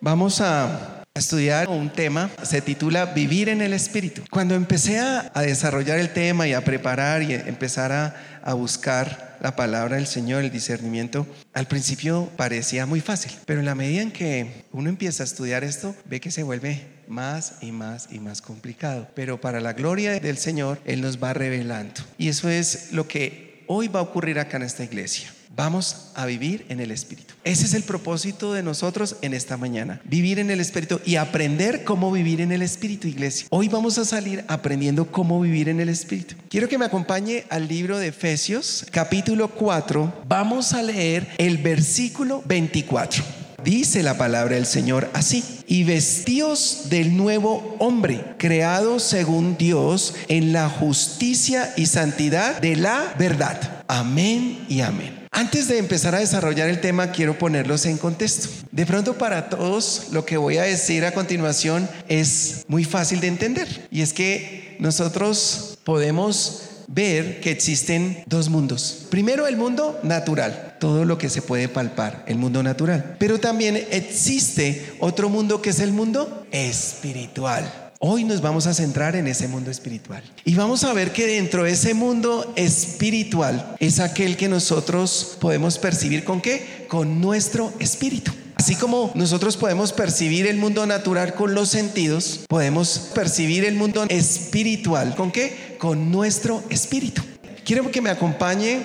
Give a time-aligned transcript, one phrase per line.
[0.00, 4.22] Vamos a estudiar un tema, se titula Vivir en el Espíritu.
[4.30, 9.56] Cuando empecé a, desarrollar el tema y a preparar y empezar a, a buscar la
[9.56, 14.12] palabra del Señor, el discernimiento, al principio parecía muy fácil, pero en la medida en
[14.12, 18.42] que uno empieza a estudiar esto, ve que se vuelve más y más y más
[18.42, 19.08] complicado.
[19.14, 22.02] Pero para la gloria del Señor, Él nos va revelando.
[22.18, 25.32] Y eso es lo que hoy va a ocurrir acá en esta iglesia.
[25.56, 27.32] Vamos a vivir en el Espíritu.
[27.42, 30.02] Ese es el propósito de nosotros en esta mañana.
[30.04, 33.46] Vivir en el Espíritu y aprender cómo vivir en el Espíritu, iglesia.
[33.48, 36.34] Hoy vamos a salir aprendiendo cómo vivir en el Espíritu.
[36.50, 40.24] Quiero que me acompañe al libro de Efesios, capítulo 4.
[40.28, 43.24] Vamos a leer el versículo 24.
[43.64, 45.42] Dice la palabra del Señor así.
[45.66, 53.14] Y vestíos del nuevo hombre, creado según Dios en la justicia y santidad de la
[53.18, 53.84] verdad.
[53.88, 55.25] Amén y amén.
[55.36, 58.48] Antes de empezar a desarrollar el tema, quiero ponerlos en contexto.
[58.72, 63.26] De pronto para todos lo que voy a decir a continuación es muy fácil de
[63.26, 63.86] entender.
[63.90, 69.08] Y es que nosotros podemos ver que existen dos mundos.
[69.10, 73.16] Primero el mundo natural, todo lo que se puede palpar, el mundo natural.
[73.18, 77.85] Pero también existe otro mundo que es el mundo espiritual.
[77.98, 80.22] Hoy nos vamos a centrar en ese mundo espiritual.
[80.44, 85.78] Y vamos a ver que dentro de ese mundo espiritual es aquel que nosotros podemos
[85.78, 86.86] percibir con qué?
[86.88, 88.32] Con nuestro espíritu.
[88.56, 94.04] Así como nosotros podemos percibir el mundo natural con los sentidos, podemos percibir el mundo
[94.08, 95.76] espiritual con qué?
[95.78, 97.22] Con nuestro espíritu.
[97.64, 98.80] Quiero que me acompañe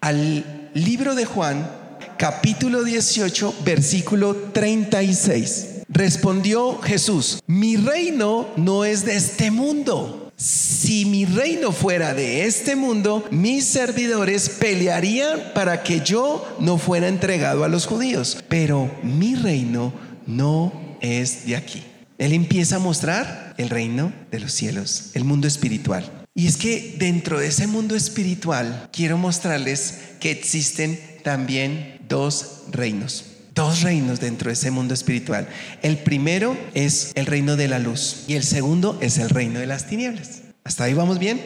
[0.00, 1.70] al libro de Juan,
[2.18, 5.69] capítulo 18, versículo 36.
[5.92, 10.30] Respondió Jesús, mi reino no es de este mundo.
[10.36, 17.08] Si mi reino fuera de este mundo, mis servidores pelearían para que yo no fuera
[17.08, 18.38] entregado a los judíos.
[18.48, 19.92] Pero mi reino
[20.28, 21.82] no es de aquí.
[22.18, 26.08] Él empieza a mostrar el reino de los cielos, el mundo espiritual.
[26.36, 33.29] Y es que dentro de ese mundo espiritual quiero mostrarles que existen también dos reinos
[33.60, 35.46] dos reinos dentro de ese mundo espiritual.
[35.82, 39.66] El primero es el reino de la luz y el segundo es el reino de
[39.66, 40.40] las tinieblas.
[40.64, 41.42] ¿Hasta ahí vamos bien?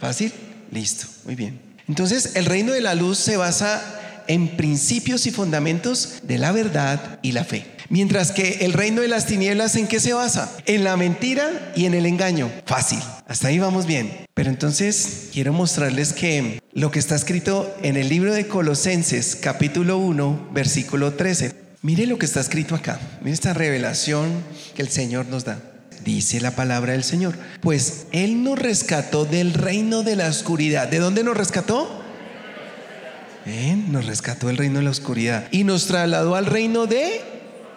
[0.00, 0.32] ¿Fácil?
[0.72, 1.60] Listo, muy bien.
[1.88, 3.80] Entonces, el reino de la luz se basa
[4.28, 7.66] en principios y fundamentos de la verdad y la fe.
[7.88, 10.50] Mientras que el reino de las tinieblas, ¿en qué se basa?
[10.64, 12.50] En la mentira y en el engaño.
[12.64, 13.00] Fácil.
[13.26, 14.26] Hasta ahí vamos bien.
[14.32, 19.98] Pero entonces quiero mostrarles que lo que está escrito en el libro de Colosenses, capítulo
[19.98, 21.52] 1, versículo 13.
[21.82, 22.98] Mire lo que está escrito acá.
[23.20, 24.42] Mire esta revelación
[24.74, 25.60] que el Señor nos da.
[26.04, 27.34] Dice la palabra del Señor.
[27.60, 30.88] Pues Él nos rescató del reino de la oscuridad.
[30.88, 32.01] ¿De dónde nos rescató?
[33.88, 37.20] Nos rescató el reino de la oscuridad y nos trasladó al reino de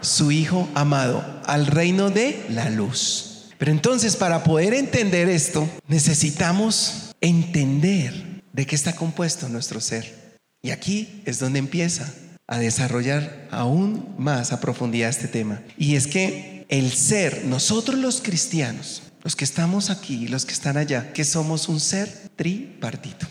[0.02, 3.52] su Hijo amado, al reino de la luz.
[3.58, 10.38] Pero entonces para poder entender esto, necesitamos entender de qué está compuesto nuestro ser.
[10.62, 12.14] Y aquí es donde empieza
[12.48, 15.62] a desarrollar aún más a profundidad este tema.
[15.78, 20.78] Y es que el ser, nosotros los cristianos, los que estamos aquí, los que están
[20.78, 23.26] allá, que somos un ser tripartito.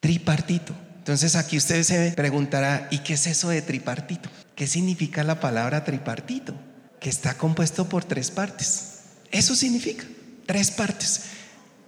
[0.00, 0.74] Tripartito.
[1.02, 4.30] Entonces aquí usted se preguntará, ¿y qué es eso de tripartito?
[4.54, 6.54] ¿Qué significa la palabra tripartito?
[7.00, 9.00] Que está compuesto por tres partes.
[9.32, 10.04] Eso significa,
[10.46, 11.22] tres partes.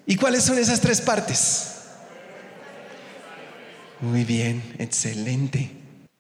[0.05, 1.75] ¿Y cuáles son esas tres partes?
[4.01, 5.71] Muy bien, excelente.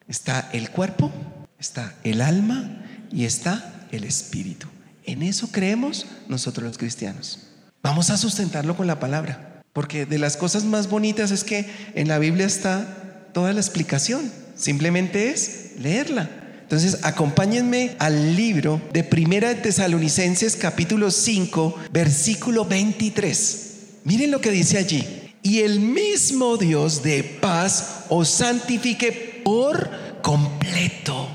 [0.06, 1.10] Está el cuerpo,
[1.58, 2.80] está el alma
[3.10, 4.68] y está el espíritu.
[5.02, 7.48] En eso creemos nosotros los cristianos.
[7.82, 9.53] Vamos a sustentarlo con la palabra.
[9.74, 14.30] Porque de las cosas más bonitas es que en la Biblia está toda la explicación.
[14.54, 16.30] Simplemente es leerla.
[16.62, 23.70] Entonces, acompáñenme al libro de Primera de Tesalonicenses capítulo 5, versículo 23.
[24.04, 25.04] Miren lo que dice allí.
[25.42, 29.90] Y el mismo Dios de paz os santifique por
[30.22, 31.28] completo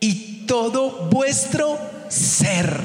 [0.00, 2.80] y todo vuestro ser,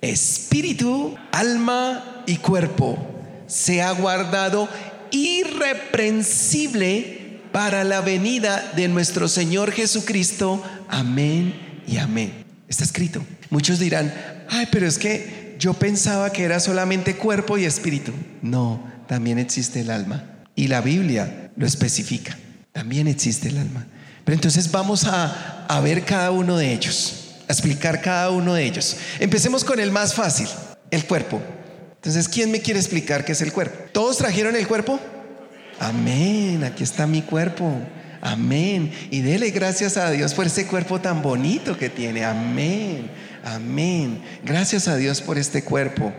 [0.00, 3.11] espíritu, alma y cuerpo
[3.52, 4.68] se ha guardado
[5.10, 10.64] irreprensible para la venida de nuestro Señor Jesucristo.
[10.88, 12.32] Amén y amén.
[12.66, 13.22] Está escrito.
[13.50, 14.14] Muchos dirán,
[14.48, 18.14] ay, pero es que yo pensaba que era solamente cuerpo y espíritu.
[18.40, 20.24] No, también existe el alma.
[20.54, 22.38] Y la Biblia lo especifica.
[22.72, 23.86] También existe el alma.
[24.24, 28.64] Pero entonces vamos a, a ver cada uno de ellos, a explicar cada uno de
[28.64, 28.96] ellos.
[29.18, 30.48] Empecemos con el más fácil,
[30.90, 31.42] el cuerpo.
[32.02, 33.78] Entonces, ¿quién me quiere explicar qué es el cuerpo?
[33.92, 34.98] ¿Todos trajeron el cuerpo?
[35.78, 37.80] Amén, aquí está mi cuerpo.
[38.20, 38.92] Amén.
[39.12, 42.24] Y dele gracias a Dios por ese cuerpo tan bonito que tiene.
[42.24, 43.08] Amén.
[43.44, 44.20] Amén.
[44.44, 46.12] Gracias a Dios por este cuerpo.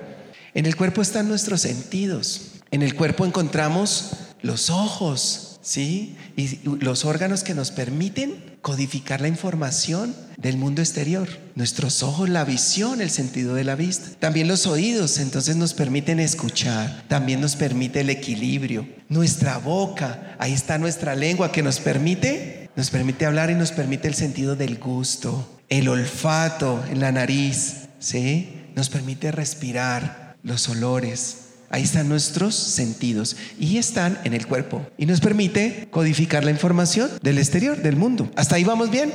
[0.54, 2.52] En el cuerpo están nuestros sentidos.
[2.72, 6.16] En el cuerpo encontramos los ojos, ¿sí?
[6.38, 11.28] Y los órganos que nos permiten codificar la información del mundo exterior.
[11.56, 14.10] Nuestros ojos, la visión, el sentido de la vista.
[14.20, 17.06] También los oídos, entonces nos permiten escuchar.
[17.08, 18.88] También nos permite el equilibrio.
[19.10, 24.08] Nuestra boca, ahí está nuestra lengua que nos permite, nos permite hablar y nos permite
[24.08, 25.62] el sentido del gusto.
[25.70, 28.64] El olfato en la nariz, ¿sí?
[28.76, 31.38] Nos permite respirar los olores.
[31.70, 37.10] Ahí están nuestros sentidos y están en el cuerpo y nos permite codificar la información
[37.24, 38.30] del exterior, del mundo.
[38.36, 39.12] ¿Hasta ahí vamos bien?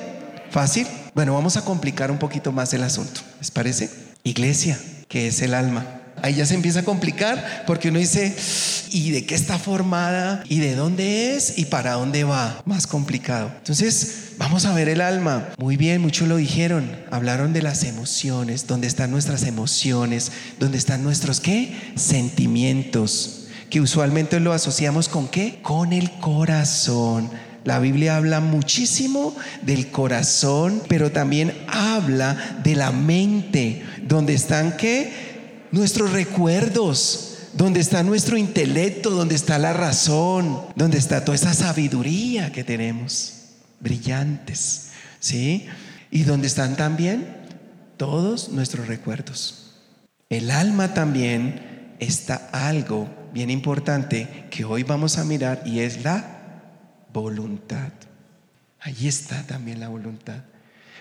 [0.50, 0.86] ¿Fácil?
[1.14, 3.20] Bueno, vamos a complicar un poquito más el asunto.
[3.38, 3.90] ¿Les parece?
[4.24, 4.78] Iglesia,
[5.08, 5.86] que es el alma.
[6.22, 8.34] Ahí ya se empieza a complicar porque uno dice,
[8.90, 10.42] ¿y de qué está formada?
[10.48, 11.58] ¿Y de dónde es?
[11.58, 12.60] ¿Y para dónde va?
[12.64, 13.52] Más complicado.
[13.58, 15.48] Entonces, vamos a ver el alma.
[15.58, 16.90] Muy bien, muchos lo dijeron.
[17.10, 21.92] Hablaron de las emociones, dónde están nuestras emociones, dónde están nuestros qué?
[21.94, 25.60] Sentimientos, que usualmente lo asociamos con qué?
[25.62, 27.30] Con el corazón.
[27.68, 35.66] La Biblia habla muchísimo del corazón, pero también habla de la mente, donde están qué?
[35.70, 42.52] Nuestros recuerdos, donde está nuestro intelecto, donde está la razón, donde está toda esa sabiduría
[42.52, 43.34] que tenemos,
[43.80, 44.86] brillantes,
[45.20, 45.66] ¿sí?
[46.10, 47.36] Y donde están también
[47.98, 49.74] todos nuestros recuerdos.
[50.30, 56.37] El alma también está algo bien importante que hoy vamos a mirar y es la
[57.12, 57.92] voluntad.
[58.80, 60.38] Allí está también la voluntad.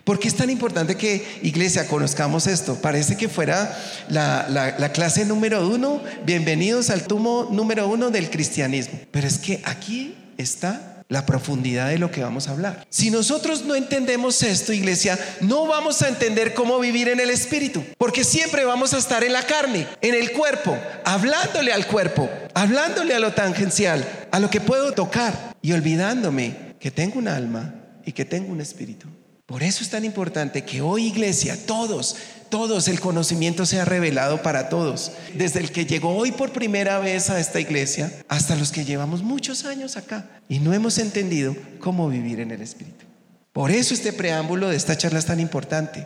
[0.03, 2.75] ¿Por qué es tan importante que iglesia conozcamos esto?
[2.81, 3.77] Parece que fuera
[4.09, 6.01] la, la, clase número uno.
[6.25, 8.99] Bienvenidos al tumo número uno del cristianismo.
[9.11, 12.85] Pero es que aquí está la profundidad de lo que vamos a hablar.
[12.89, 17.83] Si nosotros no entendemos esto, iglesia, no vamos a entender cómo vivir en el espíritu,
[17.97, 23.13] porque siempre vamos a estar en la carne, en el cuerpo, hablándole al cuerpo, hablándole
[23.13, 27.75] a lo tangencial, a lo que puedo tocar y olvidándome que tengo un alma
[28.05, 29.07] y que tengo un espíritu.
[29.47, 32.17] Por eso es tan importante que hoy iglesia, todos,
[32.49, 35.13] todos, el conocimiento sea revelado para todos.
[35.35, 39.23] Desde el que llegó hoy por primera vez a esta iglesia hasta los que llevamos
[39.23, 43.05] muchos años acá y no hemos entendido cómo vivir en el Espíritu.
[43.53, 46.05] Por eso este preámbulo de esta charla es tan importante.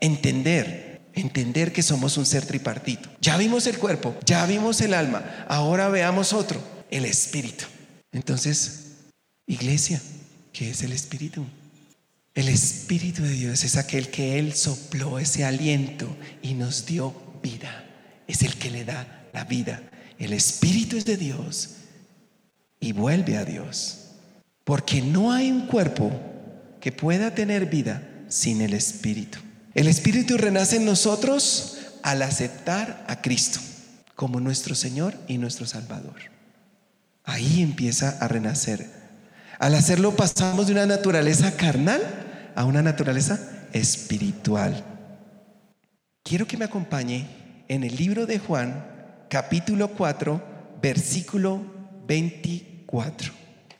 [0.00, 3.08] Entender, entender que somos un ser tripartito.
[3.22, 6.60] Ya vimos el cuerpo, ya vimos el alma, ahora veamos otro,
[6.90, 7.64] el Espíritu.
[8.12, 8.83] Entonces,
[9.46, 10.00] iglesia,
[10.52, 11.44] ¿qué es el Espíritu?
[12.34, 17.84] El Espíritu de Dios es aquel que Él sopló ese aliento y nos dio vida.
[18.26, 19.82] Es el que le da la vida.
[20.18, 21.76] El Espíritu es de Dios
[22.80, 23.98] y vuelve a Dios.
[24.64, 26.10] Porque no hay un cuerpo
[26.80, 29.38] que pueda tener vida sin el Espíritu.
[29.74, 33.60] El Espíritu renace en nosotros al aceptar a Cristo
[34.14, 36.16] como nuestro Señor y nuestro Salvador.
[37.24, 39.03] Ahí empieza a renacer.
[39.58, 42.02] Al hacerlo pasamos de una naturaleza carnal
[42.54, 43.38] a una naturaleza
[43.72, 44.84] espiritual.
[46.22, 48.86] Quiero que me acompañe en el libro de Juan,
[49.28, 51.60] capítulo 4, versículo
[52.06, 53.32] 24.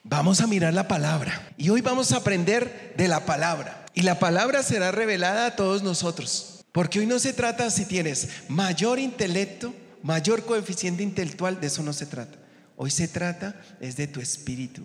[0.03, 3.87] Vamos a mirar la palabra y hoy vamos a aprender de la palabra.
[3.95, 6.65] Y la palabra será revelada a todos nosotros.
[6.73, 9.73] Porque hoy no se trata si tienes mayor intelecto,
[10.03, 12.37] mayor coeficiente intelectual, de eso no se trata.
[12.77, 14.83] Hoy se trata es de tu espíritu.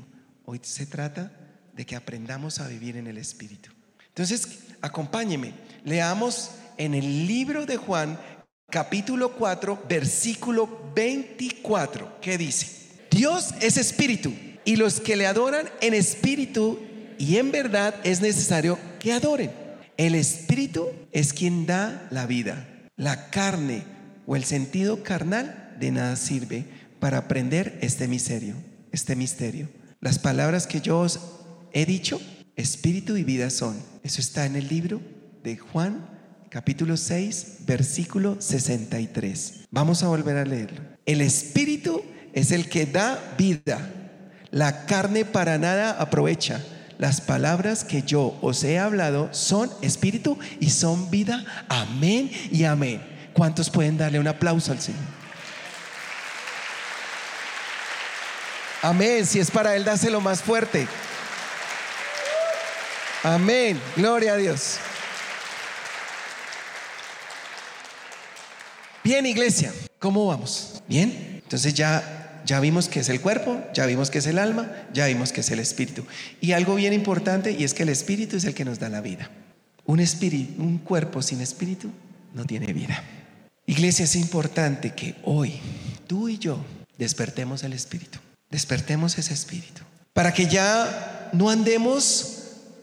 [0.51, 1.31] Hoy se trata
[1.75, 3.69] de que aprendamos a vivir en el espíritu.
[4.07, 5.53] Entonces, acompáñeme,
[5.85, 8.19] leamos en el libro de Juan,
[8.67, 12.67] capítulo 4, versículo 24, ¿qué dice?
[13.11, 14.33] Dios es espíritu
[14.65, 16.79] y los que le adoran en espíritu
[17.19, 19.51] y en verdad es necesario que adoren.
[19.97, 22.67] El espíritu es quien da la vida.
[22.95, 23.83] La carne
[24.25, 26.65] o el sentido carnal de nada sirve
[26.99, 28.55] para aprender este misterio,
[28.91, 29.69] este misterio.
[30.01, 31.19] Las palabras que yo os
[31.73, 32.21] he dicho
[32.59, 33.77] Espíritu y vida son.
[34.03, 35.01] Eso está en el libro
[35.43, 36.05] de Juan,
[36.49, 39.67] capítulo 6, versículo 63.
[39.71, 40.81] Vamos a volver a leerlo.
[41.05, 42.01] El Espíritu
[42.33, 43.93] es el que da vida.
[44.51, 46.61] La carne para nada aprovecha.
[46.97, 51.45] Las palabras que yo os he hablado son espíritu y son vida.
[51.69, 53.01] Amén y amén.
[53.31, 55.18] ¿Cuántos pueden darle un aplauso al Señor?
[58.81, 59.25] Amén.
[59.25, 60.87] Si es para Él, dáselo más fuerte.
[63.23, 63.79] Amén.
[63.97, 64.77] Gloria a Dios.
[69.03, 70.81] Bien, iglesia, ¿cómo vamos?
[70.87, 71.41] Bien.
[71.43, 75.07] Entonces ya, ya vimos que es el cuerpo, ya vimos que es el alma, ya
[75.07, 76.05] vimos que es el espíritu.
[76.39, 79.01] Y algo bien importante y es que el espíritu es el que nos da la
[79.01, 79.29] vida.
[79.85, 81.89] Un espíritu, un cuerpo sin espíritu
[82.33, 83.03] no tiene vida.
[83.65, 85.59] Iglesia, es importante que hoy
[86.07, 86.63] tú y yo
[86.97, 88.19] despertemos el espíritu.
[88.49, 89.81] Despertemos ese espíritu.
[90.13, 92.39] Para que ya no andemos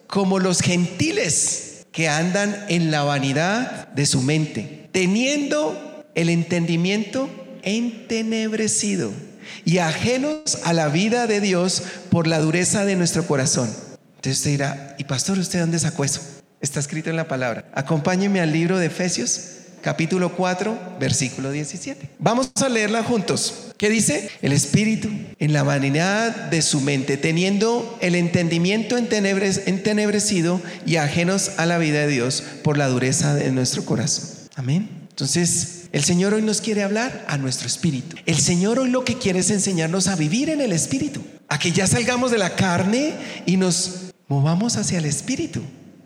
[0.07, 7.29] como los gentiles que andan en la vanidad de su mente, teniendo el entendimiento
[7.63, 9.13] entenebrecido
[9.65, 13.69] y ajenos a la vida de Dios por la dureza de nuestro corazón.
[14.17, 16.21] Entonces usted dirá, ¿y pastor, usted dónde sacó eso?
[16.61, 17.69] Está escrito en la palabra.
[17.75, 19.41] Acompáñeme al libro de Efesios,
[19.83, 22.11] capítulo 4, versículo 17.
[22.19, 23.66] Vamos a leerla juntos.
[23.79, 24.31] ¿Qué dice?
[24.41, 31.67] El espíritu en la vanidad de su mente, teniendo el entendimiento entenebrecido y ajenos a
[31.67, 34.31] la vida de Dios por la dureza de nuestro corazón.
[34.55, 34.89] Amén.
[35.11, 38.17] Entonces, el Señor hoy nos quiere hablar a nuestro espíritu.
[38.25, 41.73] El Señor hoy lo que quiere es enseñarnos a vivir en el espíritu, a que
[41.73, 43.13] ya salgamos de la carne
[43.45, 45.61] y nos movamos hacia el espíritu.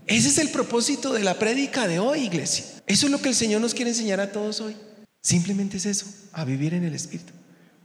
[0.08, 2.64] Ese es el propósito de la prédica de hoy, iglesia.
[2.88, 4.74] Eso es lo que el Señor nos quiere enseñar a todos hoy.
[5.22, 7.32] Simplemente es eso, a vivir en el espíritu.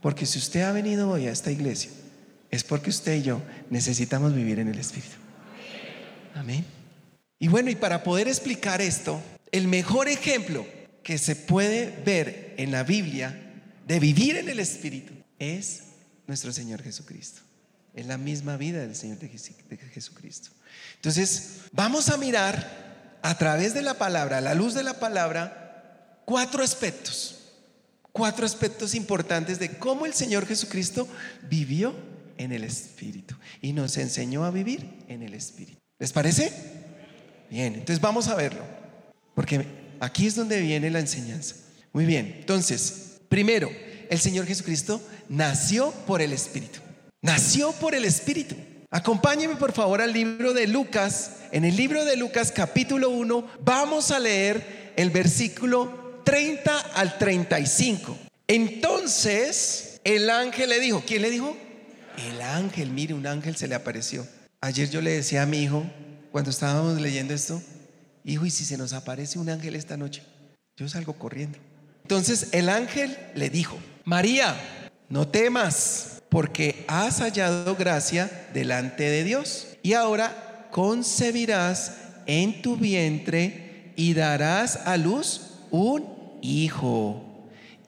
[0.06, 1.90] Porque si usted ha venido hoy a esta iglesia,
[2.52, 5.16] es porque usted y yo necesitamos vivir en el espíritu.
[6.32, 6.64] Amén.
[7.40, 9.20] Y bueno, y para poder explicar esto,
[9.50, 10.64] el mejor ejemplo
[11.02, 13.36] que se puede ver en la Biblia
[13.84, 15.82] de vivir en el Espíritu es
[16.28, 17.40] nuestro Señor Jesucristo.
[17.92, 19.28] Es la misma vida del Señor de
[19.92, 20.50] Jesucristo.
[20.94, 26.20] Entonces, vamos a mirar a través de la palabra, a la luz de la palabra,
[26.26, 27.35] cuatro aspectos.
[28.16, 31.06] Cuatro aspectos importantes de cómo el Señor Jesucristo
[31.50, 31.94] vivió
[32.38, 35.78] en el Espíritu y nos enseñó a vivir en el Espíritu.
[35.98, 36.50] ¿Les parece?
[37.50, 38.62] Bien, entonces vamos a verlo.
[39.34, 39.66] Porque
[40.00, 41.56] Aquí es donde viene la enseñanza.
[41.92, 43.70] Muy bien, entonces, primero,
[44.10, 46.80] el Señor Jesucristo nació por el Espíritu.
[47.22, 48.54] Nació por el Espíritu.
[48.90, 51.32] Acompáñeme por favor al libro de Lucas.
[51.50, 58.18] En el libro de Lucas capítulo 1 vamos a leer el versículo 30 al 35.
[58.48, 61.56] Entonces el ángel le dijo, ¿quién le dijo?
[62.28, 64.26] El ángel, mire, un ángel se le apareció.
[64.60, 65.86] Ayer yo le decía a mi hijo,
[66.32, 67.62] cuando estábamos leyendo esto,
[68.24, 70.24] hijo, ¿y si se nos aparece un ángel esta noche?
[70.76, 71.58] Yo salgo corriendo.
[72.02, 74.56] Entonces el ángel le dijo, María,
[75.08, 79.68] no temas, porque has hallado gracia delante de Dios.
[79.84, 81.92] Y ahora concebirás
[82.26, 86.15] en tu vientre y darás a luz un
[86.46, 87.22] hijo.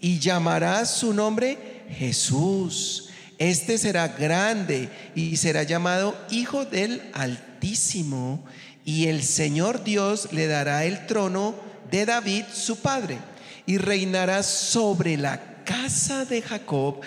[0.00, 3.08] Y llamarás su nombre Jesús.
[3.38, 8.44] Este será grande y será llamado Hijo del Altísimo
[8.88, 11.54] y el Señor Dios le dará el trono
[11.90, 13.18] de David, su padre,
[13.66, 17.02] y reinará sobre la casa de Jacob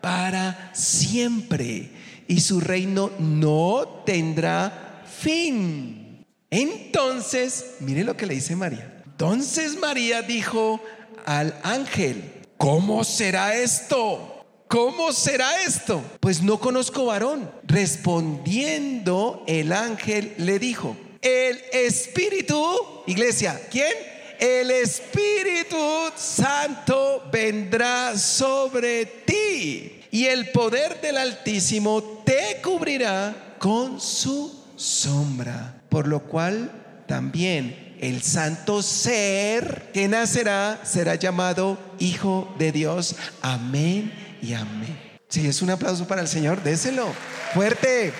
[0.00, 1.90] para siempre,
[2.26, 6.24] y su reino no tendrá fin.
[6.48, 9.02] Entonces, mire lo que le dice María.
[9.04, 10.80] Entonces María dijo
[11.26, 14.44] al ángel, ¿cómo será esto?
[14.68, 16.02] ¿Cómo será esto?
[16.20, 17.50] Pues no conozco varón.
[17.64, 22.58] Respondiendo el ángel le dijo, el Espíritu,
[23.06, 23.92] iglesia, ¿quién?
[24.38, 25.76] El Espíritu
[26.16, 36.06] Santo vendrá sobre ti y el poder del Altísimo te cubrirá con su sombra, por
[36.06, 36.70] lo cual
[37.06, 43.16] también el santo ser que nacerá será llamado Hijo de Dios.
[43.42, 44.96] Amén y amén.
[45.28, 47.12] Si es un aplauso para el Señor, déselo
[47.52, 48.12] fuerte.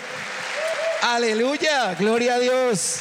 [1.03, 2.97] Aleluya, gloria a Dios.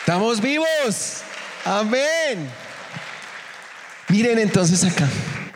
[0.00, 1.22] Estamos vivos.
[1.64, 2.50] Amén.
[4.08, 5.08] Miren entonces acá.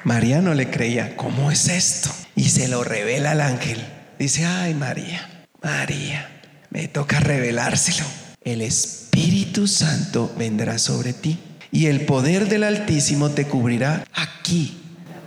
[0.04, 2.08] María no le creía, ¿cómo es esto?
[2.34, 3.86] Y se lo revela al ángel.
[4.18, 6.40] Dice, ay María, María,
[6.70, 8.06] me toca revelárselo.
[8.52, 11.38] El Espíritu Santo vendrá sobre ti
[11.70, 14.04] y el poder del Altísimo te cubrirá.
[14.14, 14.78] Aquí,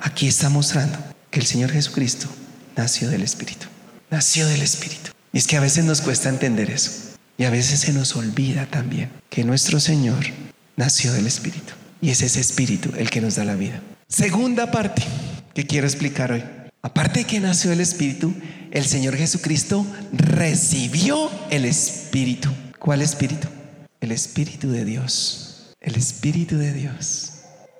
[0.02, 0.98] aquí está mostrando
[1.30, 2.28] que el Señor Jesucristo
[2.76, 3.68] nació del Espíritu
[4.12, 5.12] nació del Espíritu.
[5.34, 6.92] Y es que a veces nos cuesta entender eso.
[7.38, 10.20] Y a veces se nos olvida también que nuestro Señor
[10.76, 11.74] nació del Espíritu.
[12.02, 13.82] Y es ese Espíritu el que nos da la vida.
[14.08, 15.02] Segunda parte
[15.56, 16.44] que quiero explicar hoy.
[16.84, 18.34] Aparte de que nació el Espíritu,
[18.72, 22.50] el Señor Jesucristo recibió el Espíritu.
[22.82, 23.48] ¿Cuál Espíritu?
[24.00, 25.76] El Espíritu de Dios.
[25.82, 27.34] El Espíritu de Dios.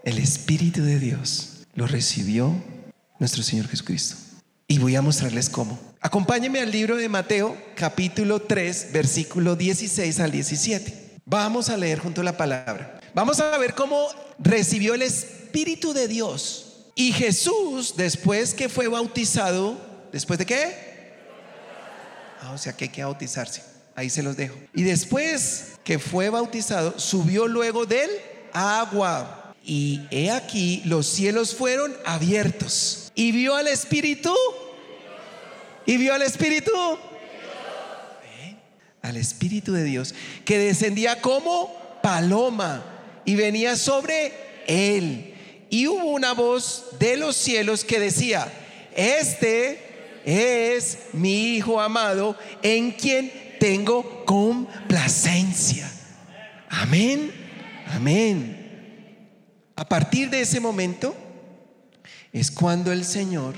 [0.04, 2.54] El Espíritu de Dios lo recibió
[3.18, 4.16] nuestro Señor Jesucristo.
[4.68, 5.80] Y voy a mostrarles cómo.
[6.02, 11.22] Acompáñenme al libro de Mateo, capítulo 3, versículo 16 al 17.
[11.26, 13.00] Vamos a leer junto la palabra.
[13.16, 14.06] Vamos a ver cómo
[14.38, 16.92] recibió el Espíritu de Dios.
[16.94, 19.82] Y Jesús, después que fue bautizado,
[20.12, 21.18] ¿después de qué?
[22.44, 23.71] Ah, o sea que hay que bautizarse.
[24.02, 24.56] Ahí se los dejo.
[24.74, 28.10] Y después que fue bautizado, subió luego del
[28.52, 29.54] agua.
[29.64, 33.12] Y he aquí, los cielos fueron abiertos.
[33.14, 34.34] Y vio al Espíritu.
[35.86, 36.72] Y vio al Espíritu.
[39.04, 40.16] Al Espíritu de Dios,
[40.46, 42.84] que descendía como paloma
[43.24, 44.34] y venía sobre
[44.66, 45.36] él.
[45.70, 48.52] Y hubo una voz de los cielos que decía,
[48.96, 49.80] este
[50.26, 55.88] es mi Hijo amado en quien tengo complacencia.
[56.68, 57.32] Amén,
[57.94, 58.58] amén.
[59.76, 61.16] A partir de ese momento
[62.34, 63.54] es cuando el Señor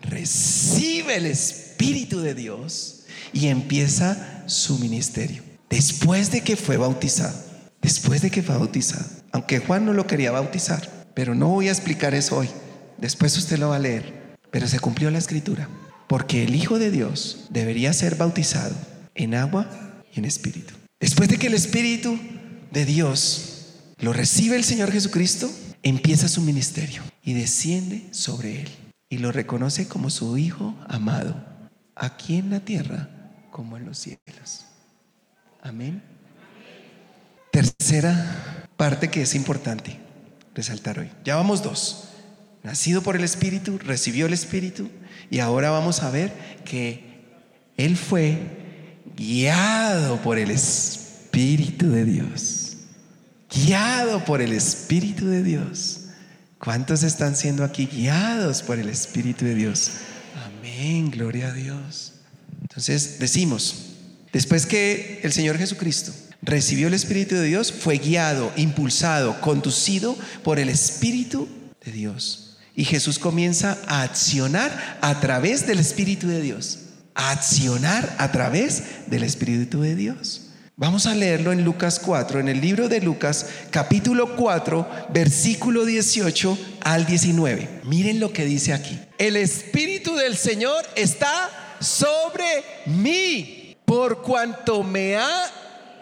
[0.00, 3.02] recibe el Espíritu de Dios
[3.34, 5.42] y empieza su ministerio.
[5.68, 7.38] Después de que fue bautizado,
[7.82, 11.72] después de que fue bautizado, aunque Juan no lo quería bautizar, pero no voy a
[11.72, 12.48] explicar eso hoy,
[12.96, 15.68] después usted lo va a leer, pero se cumplió la escritura,
[16.08, 19.68] porque el Hijo de Dios debería ser bautizado en agua
[20.14, 20.74] y en espíritu.
[21.00, 22.16] Después de que el Espíritu
[22.70, 25.50] de Dios lo recibe el Señor Jesucristo,
[25.82, 28.68] empieza su ministerio y desciende sobre él
[29.08, 31.36] y lo reconoce como su Hijo amado,
[31.96, 33.08] aquí en la tierra
[33.50, 34.66] como en los cielos.
[35.60, 36.02] Amén.
[37.50, 39.98] Tercera parte que es importante
[40.54, 41.10] resaltar hoy.
[41.24, 42.08] Ya vamos dos.
[42.62, 44.88] Nacido por el Espíritu, recibió el Espíritu
[45.30, 46.32] y ahora vamos a ver
[46.64, 47.24] que
[47.76, 48.61] Él fue
[49.16, 52.76] guiado por el Espíritu de Dios.
[53.50, 55.98] Guiado por el Espíritu de Dios.
[56.58, 59.90] ¿Cuántos están siendo aquí guiados por el Espíritu de Dios?
[60.44, 62.12] Amén, gloria a Dios.
[62.60, 63.96] Entonces decimos,
[64.32, 70.58] después que el Señor Jesucristo recibió el Espíritu de Dios, fue guiado, impulsado, conducido por
[70.58, 71.48] el Espíritu
[71.84, 72.58] de Dios.
[72.74, 76.78] Y Jesús comienza a accionar a través del Espíritu de Dios.
[77.14, 80.52] A accionar a través del Espíritu de Dios.
[80.76, 86.58] Vamos a leerlo en Lucas 4, en el libro de Lucas, capítulo 4, versículo 18
[86.80, 87.82] al 19.
[87.84, 88.98] Miren lo que dice aquí.
[89.18, 95.50] El Espíritu del Señor está sobre mí, por cuanto me ha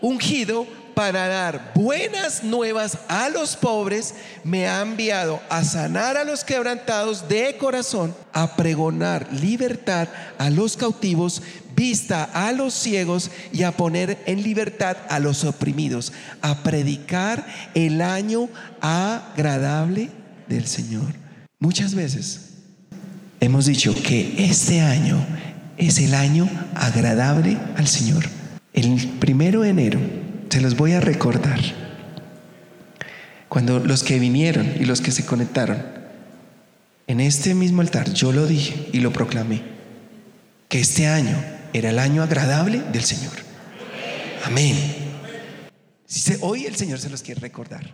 [0.00, 6.44] ungido para dar buenas nuevas a los pobres, me ha enviado a sanar a los
[6.44, 11.42] quebrantados de corazón, a pregonar libertad a los cautivos,
[11.74, 18.02] vista a los ciegos y a poner en libertad a los oprimidos, a predicar el
[18.02, 18.48] año
[18.80, 20.10] agradable
[20.48, 21.14] del Señor.
[21.58, 22.50] Muchas veces
[23.40, 25.24] hemos dicho que este año
[25.76, 28.24] es el año agradable al Señor.
[28.72, 30.00] El primero de enero,
[30.50, 31.60] se los voy a recordar,
[33.48, 35.82] cuando los que vinieron y los que se conectaron,
[37.06, 39.62] en este mismo altar yo lo dije y lo proclamé,
[40.68, 41.36] que este año
[41.72, 43.32] era el año agradable del Señor.
[44.44, 44.76] Amén.
[46.40, 47.92] Hoy el Señor se los quiere recordar.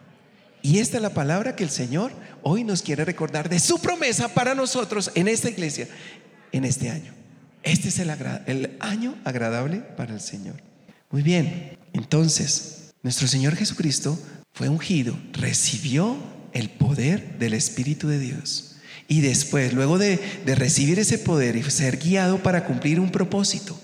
[0.62, 4.28] Y esta es la palabra que el Señor hoy nos quiere recordar de su promesa
[4.28, 5.88] para nosotros en esta iglesia,
[6.52, 7.12] en este año.
[7.62, 8.10] Este es el,
[8.46, 10.56] el año agradable para el Señor.
[11.10, 14.18] Muy bien, entonces, nuestro Señor Jesucristo
[14.52, 16.18] fue ungido, recibió
[16.52, 18.76] el poder del Espíritu de Dios.
[19.08, 23.80] Y después, luego de, recibir ese poder y ser guiado para cumplir un propósito.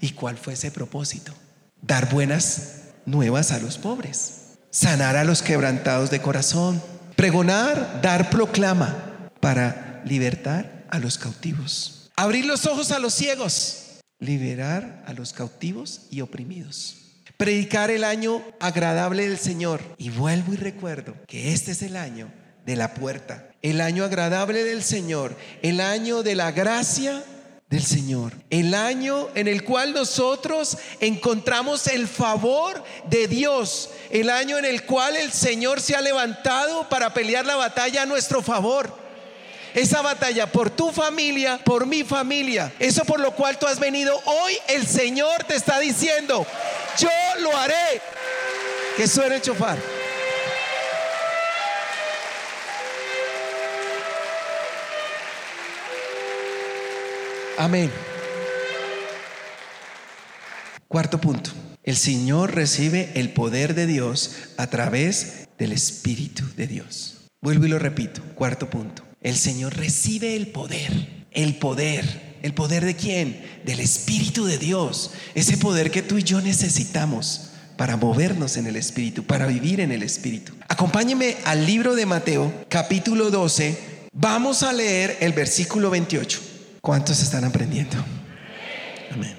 [0.00, 1.34] ¿Y cuál fue ese propósito?
[1.82, 6.82] Dar buenas nuevas a los pobres, sanar a los quebrantados de corazón,
[7.16, 15.04] pregonar, dar proclama para libertar a los cautivos, abrir los ojos a los ciegos, liberar
[15.06, 17.01] a los cautivos y oprimidos.
[17.36, 19.80] Predicar el año agradable del Señor.
[19.98, 22.30] Y vuelvo y recuerdo que este es el año
[22.64, 27.24] de la puerta, el año agradable del Señor, el año de la gracia
[27.68, 34.58] del Señor, el año en el cual nosotros encontramos el favor de Dios, el año
[34.58, 39.01] en el cual el Señor se ha levantado para pelear la batalla a nuestro favor
[39.74, 42.72] esa batalla por tu familia, por mi familia.
[42.78, 46.46] Eso por lo cual tú has venido hoy, el Señor te está diciendo,
[46.98, 47.08] yo
[47.40, 48.00] lo haré.
[48.96, 49.78] Que suene el chofar.
[57.58, 57.90] Amén.
[60.88, 61.50] Cuarto punto.
[61.84, 67.30] El Señor recibe el poder de Dios a través del Espíritu de Dios.
[67.40, 68.22] Vuelvo y lo repito.
[68.34, 72.32] Cuarto punto el Señor recibe el poder, el poder.
[72.42, 73.40] ¿El poder de quién?
[73.64, 75.12] Del Espíritu de Dios.
[75.36, 79.92] Ese poder que tú y yo necesitamos para movernos en el Espíritu, para vivir en
[79.92, 80.52] el Espíritu.
[80.68, 83.78] Acompáñeme al libro de Mateo, capítulo 12.
[84.12, 86.40] Vamos a leer el versículo 28.
[86.80, 87.96] ¿Cuántos están aprendiendo?
[89.12, 89.36] Amén.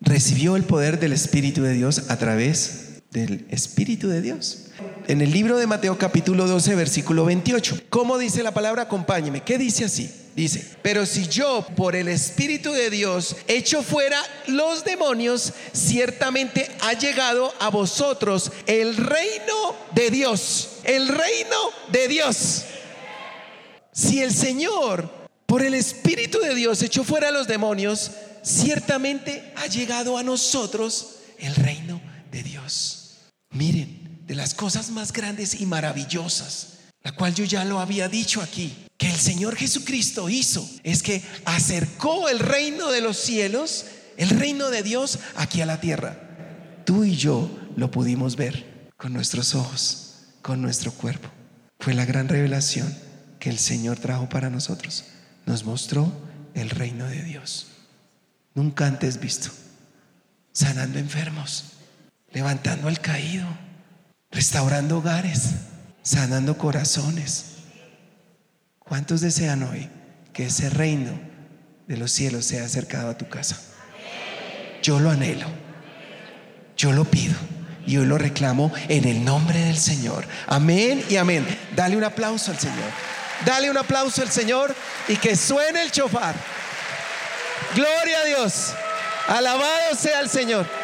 [0.00, 2.85] recibió el poder del Espíritu de Dios a través
[3.16, 4.66] del Espíritu de Dios.
[5.08, 7.84] En el libro de Mateo capítulo 12, versículo 28.
[7.88, 8.82] ¿Cómo dice la palabra?
[8.82, 9.42] Acompáñeme.
[9.42, 10.10] ¿Qué dice así?
[10.34, 16.92] Dice, pero si yo por el Espíritu de Dios echo fuera los demonios, ciertamente ha
[16.92, 20.80] llegado a vosotros el reino de Dios.
[20.84, 21.56] El reino
[21.90, 22.64] de Dios.
[23.92, 25.10] Si el Señor
[25.46, 28.10] por el Espíritu de Dios echó fuera los demonios,
[28.42, 31.95] ciertamente ha llegado a nosotros el reino.
[33.56, 38.42] Miren, de las cosas más grandes y maravillosas, la cual yo ya lo había dicho
[38.42, 43.86] aquí, que el Señor Jesucristo hizo es que acercó el reino de los cielos,
[44.18, 46.18] el reino de Dios aquí a la tierra.
[46.84, 51.28] Tú y yo lo pudimos ver con nuestros ojos, con nuestro cuerpo.
[51.78, 52.94] Fue la gran revelación
[53.38, 55.04] que el Señor trajo para nosotros.
[55.46, 56.12] Nos mostró
[56.54, 57.68] el reino de Dios.
[58.54, 59.50] Nunca antes visto.
[60.52, 61.75] Sanando enfermos,
[62.36, 63.46] levantando al caído,
[64.30, 65.52] restaurando hogares,
[66.02, 67.46] sanando corazones
[68.78, 69.88] ¿Cuántos desean hoy
[70.34, 71.18] que ese reino
[71.88, 73.58] de los cielos sea acercado a tu casa?
[74.82, 75.46] Yo lo anhelo,
[76.76, 77.34] yo lo pido
[77.86, 80.26] y hoy lo reclamo en el nombre del Señor.
[80.46, 81.44] Amén y amén.
[81.74, 82.90] Dale un aplauso al Señor.
[83.46, 84.76] Dale un aplauso al Señor
[85.08, 86.34] y que suene el chofar.
[87.74, 88.74] Gloria a Dios.
[89.26, 90.75] Alabado sea el Señor.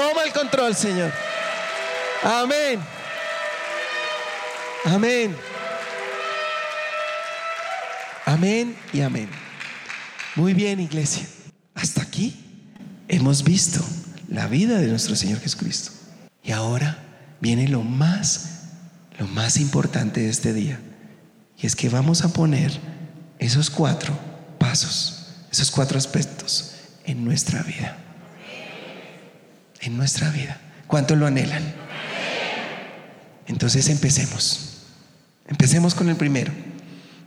[0.00, 1.12] Toma el control, Señor.
[2.22, 2.80] Amén.
[4.86, 5.36] Amén.
[8.24, 9.28] Amén y amén.
[10.36, 11.26] Muy bien, iglesia.
[11.74, 12.34] Hasta aquí
[13.08, 13.84] hemos visto
[14.30, 15.90] la vida de nuestro Señor Jesucristo.
[16.42, 16.96] Y ahora
[17.42, 18.68] viene lo más,
[19.18, 20.80] lo más importante de este día.
[21.58, 22.72] Y es que vamos a poner
[23.38, 24.18] esos cuatro
[24.56, 26.72] pasos, esos cuatro aspectos
[27.04, 27.98] en nuestra vida.
[29.80, 30.60] En nuestra vida.
[30.86, 31.62] ¿Cuánto lo anhelan?
[33.46, 34.84] Entonces empecemos.
[35.48, 36.52] Empecemos con el primero.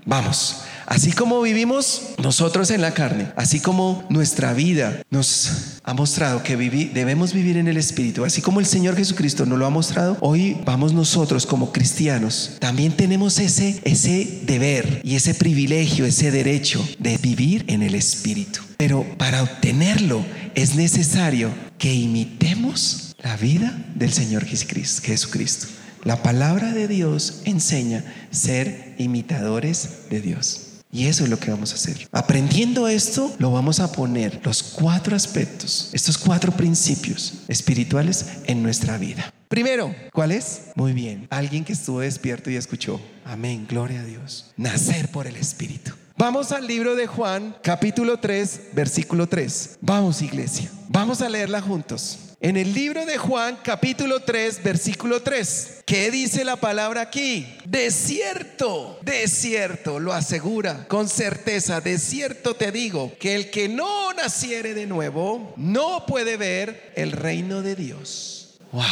[0.05, 0.63] Vamos.
[0.85, 6.57] Así como vivimos nosotros en la carne, así como nuestra vida nos ha mostrado que
[6.57, 10.57] debemos vivir en el Espíritu, así como el Señor Jesucristo nos lo ha mostrado, hoy
[10.65, 17.17] vamos nosotros como cristianos, también tenemos ese, ese deber y ese privilegio, ese derecho de
[17.17, 18.61] vivir en el Espíritu.
[18.77, 25.67] Pero para obtenerlo es necesario que imitemos la vida del Señor Jesucristo.
[26.03, 30.62] La palabra de Dios enseña ser imitadores de Dios.
[30.93, 32.07] Y eso es lo que vamos a hacer.
[32.11, 38.99] Aprendiendo esto, lo vamos a poner los cuatro aspectos, estos cuatro principios espirituales en nuestra
[38.99, 39.33] vida.
[39.47, 40.65] Primero, ¿cuál es?
[40.75, 43.01] Muy bien, alguien que estuvo despierto y escuchó.
[43.25, 44.51] Amén, gloria a Dios.
[44.55, 45.93] Nacer por el Espíritu.
[46.15, 49.79] Vamos al libro de Juan, capítulo 3, versículo 3.
[49.81, 50.69] Vamos, iglesia.
[50.89, 52.19] Vamos a leerla juntos.
[52.43, 57.47] En el libro de Juan capítulo 3 versículo 3, ¿qué dice la palabra aquí?
[57.63, 63.69] De cierto, de cierto, lo asegura con certeza, de cierto te digo, que el que
[63.69, 68.59] no naciere de nuevo no puede ver el reino de Dios.
[68.73, 68.83] Wow,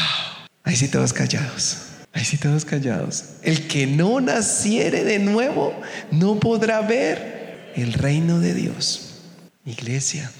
[0.63, 1.75] ahí sí todos callados.
[2.13, 3.31] Ahí sí todos callados.
[3.41, 5.77] El que no naciere de nuevo
[6.09, 9.23] no podrá ver el reino de Dios.
[9.65, 10.31] Iglesia,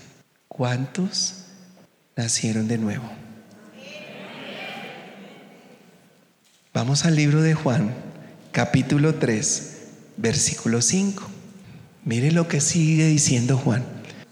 [0.48, 1.41] ¿cuántos
[2.22, 3.10] nacieron de nuevo.
[6.72, 7.96] Vamos al libro de Juan,
[8.52, 9.78] capítulo 3,
[10.18, 11.28] versículo 5.
[12.06, 13.84] Mire lo que sigue diciendo Juan.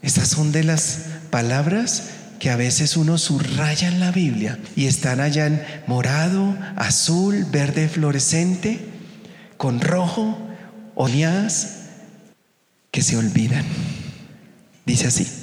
[0.02, 5.18] Estas son de las palabras que a veces uno subraya en la Biblia y están
[5.18, 8.78] allá en morado, azul, verde fluorescente,
[9.56, 10.38] con rojo,
[10.94, 11.86] oleadas
[12.92, 13.64] que se olvidan.
[14.86, 15.39] Dice así.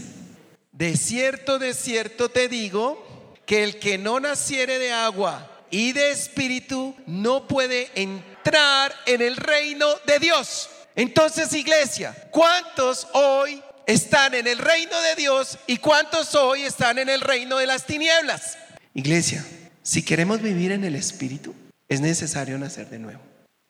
[0.77, 6.11] De cierto, de cierto te digo que el que no naciere de agua y de
[6.11, 10.69] espíritu no puede entrar en el reino de Dios.
[10.95, 17.09] Entonces, iglesia, ¿cuántos hoy están en el reino de Dios y cuántos hoy están en
[17.09, 18.59] el reino de las tinieblas?
[18.93, 19.43] Iglesia,
[19.81, 21.55] si queremos vivir en el espíritu,
[21.87, 23.21] es necesario nacer de nuevo.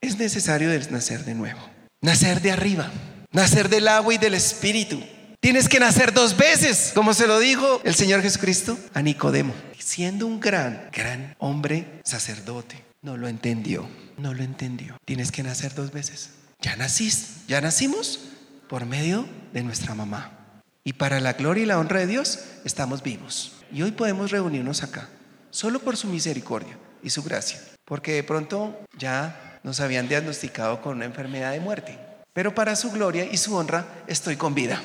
[0.02, 1.70] Es necesario nacer de nuevo.
[2.02, 2.92] Nacer de arriba,
[3.32, 5.02] nacer del agua y del espíritu.
[5.48, 10.28] Tienes que nacer dos veces, como se lo dijo el Señor Jesucristo a Nicodemo, siendo
[10.28, 12.84] un gran, gran hombre sacerdote.
[13.02, 14.98] No lo entendió, no lo entendió.
[15.06, 16.32] Tienes que nacer dos veces.
[16.60, 18.20] Ya naciste, ya nacimos
[18.68, 20.62] por medio de nuestra mamá.
[20.84, 23.54] Y para la gloria y la honra de Dios estamos vivos.
[23.72, 25.08] Y hoy podemos reunirnos acá,
[25.50, 27.62] solo por su misericordia y su gracia.
[27.86, 31.98] Porque de pronto ya nos habían diagnosticado con una enfermedad de muerte.
[32.34, 34.84] Pero para su gloria y su honra estoy con vida.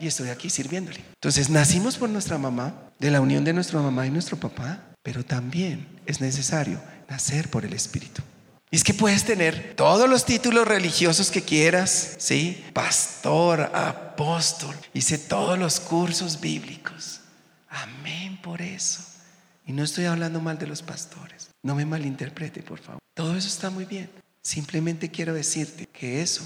[0.00, 1.04] Y estoy aquí sirviéndole.
[1.14, 5.24] Entonces nacimos por nuestra mamá, de la unión de nuestra mamá y nuestro papá, pero
[5.24, 8.22] también es necesario nacer por el Espíritu.
[8.70, 12.64] Y es que puedes tener todos los títulos religiosos que quieras, ¿sí?
[12.72, 17.20] Pastor, apóstol, hice todos los cursos bíblicos.
[17.68, 19.02] Amén por eso.
[19.66, 21.50] Y no estoy hablando mal de los pastores.
[21.62, 23.00] No me malinterprete, por favor.
[23.14, 24.10] Todo eso está muy bien.
[24.42, 26.44] Simplemente quiero decirte que eso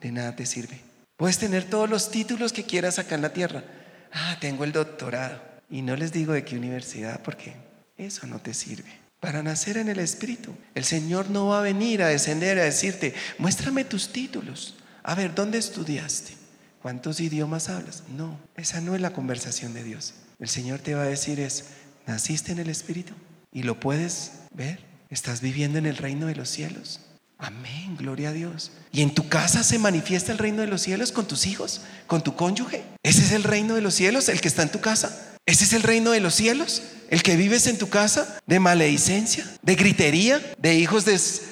[0.00, 0.89] de nada te sirve.
[1.20, 3.62] Puedes tener todos los títulos que quieras acá en la tierra.
[4.10, 5.38] Ah, tengo el doctorado.
[5.68, 7.52] Y no les digo de qué universidad porque
[7.98, 10.54] eso no te sirve para nacer en el Espíritu.
[10.74, 14.78] El Señor no va a venir a descender a decirte, muéstrame tus títulos.
[15.02, 16.32] A ver, ¿dónde estudiaste?
[16.80, 18.04] ¿Cuántos idiomas hablas?
[18.16, 20.14] No, esa no es la conversación de Dios.
[20.38, 21.66] El Señor te va a decir es,
[22.06, 23.12] naciste en el Espíritu
[23.52, 24.80] y lo puedes ver.
[25.10, 27.09] Estás viviendo en el reino de los cielos.
[27.40, 28.70] Amén, gloria a Dios.
[28.92, 32.22] ¿Y en tu casa se manifiesta el reino de los cielos con tus hijos, con
[32.22, 32.84] tu cónyuge?
[33.02, 35.38] ¿Ese es el reino de los cielos, el que está en tu casa?
[35.46, 36.82] ¿Ese es el reino de los cielos?
[37.08, 38.38] ¿El que vives en tu casa?
[38.46, 39.44] ¿De maledicencia?
[39.62, 40.40] ¿De gritería?
[40.58, 41.06] ¿De hijos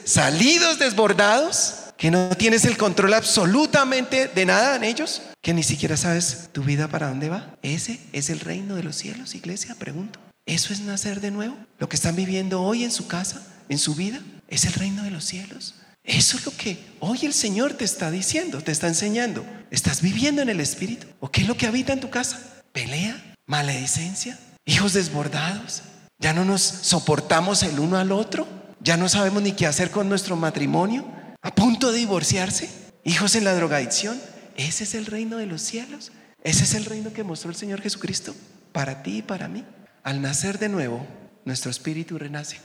[0.05, 1.75] salidos, desbordados?
[1.97, 5.23] ¿Que no tienes el control absolutamente de nada en ellos?
[5.43, 7.57] ¿Que ni siquiera sabes tu vida para dónde va?
[7.63, 9.75] ¿Ese es el reino de los cielos, iglesia?
[9.75, 10.21] Pregunto.
[10.47, 11.57] ¿Eso es nacer de nuevo?
[11.79, 14.21] ¿Lo que están viviendo hoy en su casa, en su vida?
[14.49, 15.77] ¿Es el reino de los cielos?
[16.05, 19.45] Eso es lo que hoy el Señor te está diciendo, te está enseñando.
[19.71, 21.07] ¿Estás viviendo en el Espíritu?
[21.21, 22.63] ¿O qué es lo que habita en tu casa?
[22.73, 23.29] ¿Pelea?
[23.49, 25.83] maledicencia, hijos desbordados.
[26.21, 28.47] Ya no nos soportamos el uno al otro.
[28.81, 31.05] Ya no sabemos ni qué hacer con nuestro matrimonio.
[31.43, 32.69] A punto de divorciarse.
[33.05, 34.21] Hijos en la drogadicción.
[34.57, 36.13] Ese es el reino de los cielos.
[36.45, 38.35] Ese es el reino que mostró el Señor Jesucristo
[38.73, 39.65] para ti y para mí.
[40.03, 41.07] Al nacer de nuevo,
[41.45, 42.61] nuestro espíritu renace.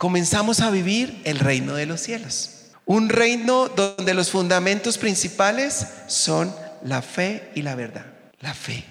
[0.00, 2.52] Comenzamos a vivir el reino de los cielos.
[2.86, 8.06] Un reino donde los fundamentos principales son la fe y la verdad.
[8.40, 8.82] La fe,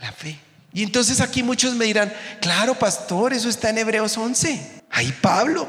[0.00, 0.36] la fe.
[0.72, 4.82] Y entonces aquí muchos me dirán, claro, pastor, eso está en Hebreos 11.
[4.90, 5.68] Ahí Pablo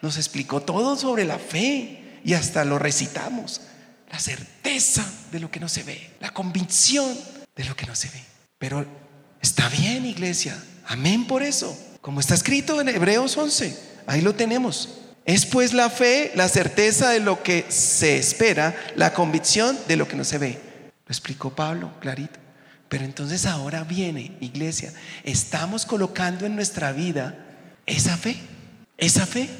[0.00, 3.60] nos explicó todo sobre la fe y hasta lo recitamos.
[4.10, 7.14] La certeza de lo que no se ve, la convicción
[7.54, 8.22] de lo que no se ve.
[8.58, 8.86] Pero
[9.42, 10.58] está bien, iglesia.
[10.86, 11.78] Amén por eso.
[12.00, 14.88] Como está escrito en Hebreos 11, ahí lo tenemos.
[15.24, 20.08] Es pues la fe, la certeza de lo que se espera, la convicción de lo
[20.08, 20.58] que no se ve.
[21.06, 22.40] Lo explicó Pablo clarito.
[22.88, 24.94] Pero entonces ahora viene, iglesia,
[25.24, 27.36] estamos colocando en nuestra vida
[27.84, 28.38] esa fe,
[28.96, 29.50] esa fe.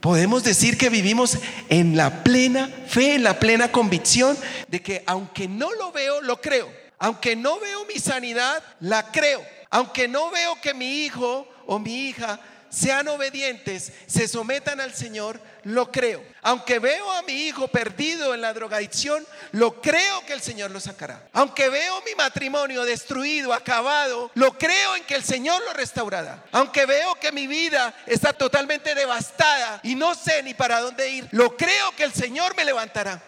[0.00, 1.38] Podemos decir que vivimos
[1.70, 4.36] en la plena fe, en la plena convicción
[4.68, 6.68] de que aunque no lo veo, lo creo.
[6.98, 9.42] Aunque no veo mi sanidad, la creo.
[9.70, 12.38] Aunque no veo que mi hijo o mi hija
[12.74, 16.22] sean obedientes, se sometan al Señor, lo creo.
[16.42, 20.80] Aunque veo a mi hijo perdido en la drogadicción, lo creo que el Señor lo
[20.80, 21.28] sacará.
[21.32, 26.44] Aunque veo mi matrimonio destruido, acabado, lo creo en que el Señor lo restaurará.
[26.50, 31.28] Aunque veo que mi vida está totalmente devastada y no sé ni para dónde ir,
[31.30, 33.22] lo creo que el Señor me levantará.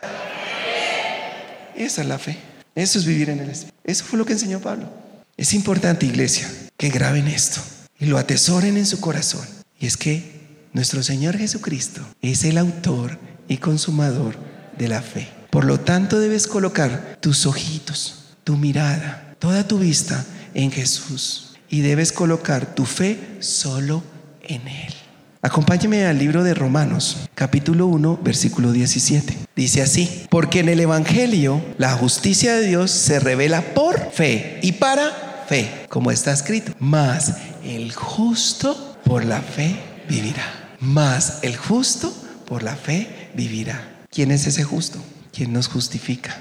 [1.77, 2.37] Esa es la fe.
[2.75, 3.77] Eso es vivir en el Espíritu.
[3.85, 4.91] Eso fue lo que enseñó Pablo.
[5.37, 7.61] Es importante, iglesia, que graben esto
[7.99, 9.47] y lo atesoren en su corazón.
[9.79, 10.37] Y es que
[10.73, 14.37] nuestro Señor Jesucristo es el autor y consumador
[14.79, 15.29] de la fe.
[15.51, 21.57] Por lo tanto, debes colocar tus ojitos, tu mirada, toda tu vista en Jesús.
[21.69, 24.03] Y debes colocar tu fe solo
[24.43, 24.95] en Él.
[25.43, 29.37] Acompáñeme al libro de Romanos, capítulo 1, versículo 17.
[29.55, 34.73] Dice así, porque en el Evangelio la justicia de Dios se revela por fe y
[34.73, 36.73] para fe, como está escrito.
[36.79, 39.77] Mas el justo por la fe
[40.09, 40.77] vivirá.
[40.79, 42.13] Mas el justo
[42.47, 44.05] por la fe vivirá.
[44.11, 44.99] ¿Quién es ese justo?
[45.33, 46.37] ¿Quién nos justifica?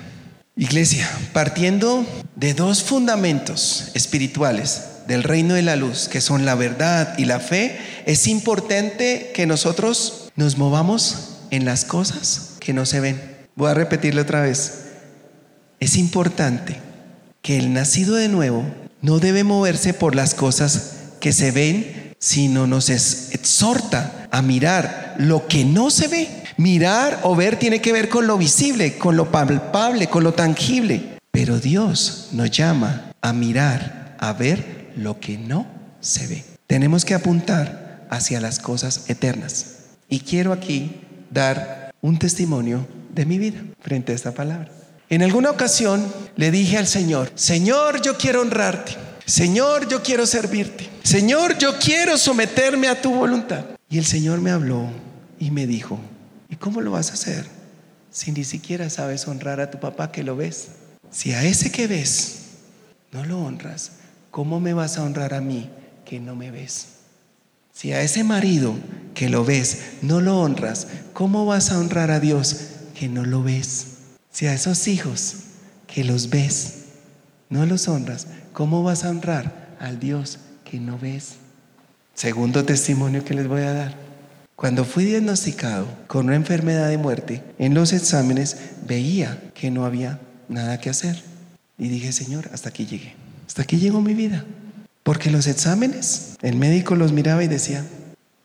[0.56, 7.18] Iglesia, partiendo de dos fundamentos espirituales del reino de la luz, que son la verdad
[7.18, 13.00] y la fe, es importante que nosotros nos movamos en las cosas que no se
[13.00, 13.22] ven.
[13.56, 14.86] Voy a repetirlo otra vez.
[15.80, 16.80] Es importante
[17.42, 18.64] que el nacido de nuevo
[19.02, 20.95] no debe moverse por las cosas
[21.26, 26.30] que se ven, sino nos exhorta a mirar lo que no se ve.
[26.58, 31.18] Mirar o ver tiene que ver con lo visible, con lo palpable, con lo tangible.
[31.32, 35.66] Pero Dios nos llama a mirar, a ver lo que no
[36.00, 36.44] se ve.
[36.68, 39.78] Tenemos que apuntar hacia las cosas eternas.
[40.08, 42.86] Y quiero aquí dar un testimonio
[43.16, 44.70] de mi vida frente a esta palabra.
[45.10, 49.15] En alguna ocasión le dije al Señor, Señor, yo quiero honrarte.
[49.26, 50.88] Señor, yo quiero servirte.
[51.04, 53.66] Señor, yo quiero someterme a tu voluntad.
[53.90, 54.90] Y el Señor me habló
[55.40, 56.00] y me dijo,
[56.50, 57.46] ¿y cómo lo vas a hacer
[58.12, 60.68] si ni siquiera sabes honrar a tu papá que lo ves?
[61.10, 62.38] Si a ese que ves
[63.12, 63.94] no lo honras,
[64.30, 65.70] ¿cómo me vas a honrar a mí
[66.06, 66.88] que no me ves?
[67.74, 68.76] Si a ese marido
[69.14, 72.58] que lo ves no lo honras, ¿cómo vas a honrar a Dios
[72.98, 73.88] que no lo ves?
[74.32, 75.36] Si a esos hijos
[75.88, 76.85] que los ves
[77.50, 81.36] no los honras, ¿cómo vas a honrar al Dios que no ves?
[82.14, 83.96] Segundo testimonio que les voy a dar.
[84.56, 90.20] Cuando fui diagnosticado con una enfermedad de muerte, en los exámenes veía que no había
[90.48, 91.22] nada que hacer.
[91.78, 93.16] Y dije, Señor, hasta aquí llegué.
[93.46, 94.46] Hasta aquí llegó mi vida.
[95.04, 97.86] Porque los exámenes, el médico los miraba y decía,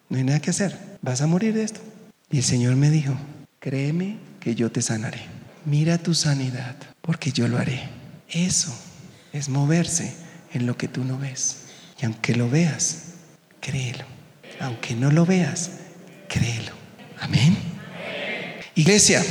[0.09, 1.81] no hay nada que hacer, vas a morir de esto.
[2.31, 3.15] Y el Señor me dijo,
[3.61, 5.23] créeme que yo te sanaré.
[5.65, 7.89] Mira tu sanidad, porque yo lo haré.
[8.29, 8.75] Eso
[9.33, 10.13] es moverse
[10.53, 11.57] en lo que tú no ves.
[12.01, 12.97] Y aunque lo veas,
[13.61, 14.05] créelo.
[14.61, 15.71] Aunque no lo veas,
[16.29, 16.73] créelo.
[17.21, 17.57] Amén.
[18.75, 19.25] Iglesia,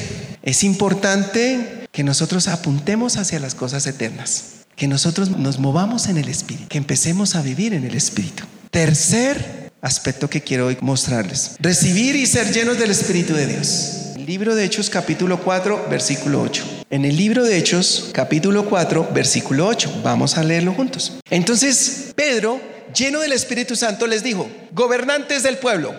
[0.43, 6.29] es importante que nosotros apuntemos hacia las cosas eternas, que nosotros nos movamos en el
[6.29, 8.43] Espíritu, que empecemos a vivir en el Espíritu.
[8.71, 14.08] Tercer aspecto que quiero hoy mostrarles, recibir y ser llenos del Espíritu de Dios.
[14.29, 16.85] Libro de Hechos capítulo 4, versículo 8.
[16.91, 20.01] En el libro de Hechos capítulo 4, versículo 8.
[20.03, 21.17] Vamos a leerlo juntos.
[21.31, 22.61] Entonces Pedro,
[22.93, 25.95] lleno del Espíritu Santo, les dijo, gobernantes del pueblo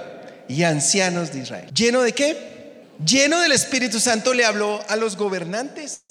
[0.47, 1.71] y ancianos de Israel.
[1.75, 2.37] ¿Lleno de qué?
[3.05, 6.03] lleno del Espíritu Santo, le habló a los gobernantes.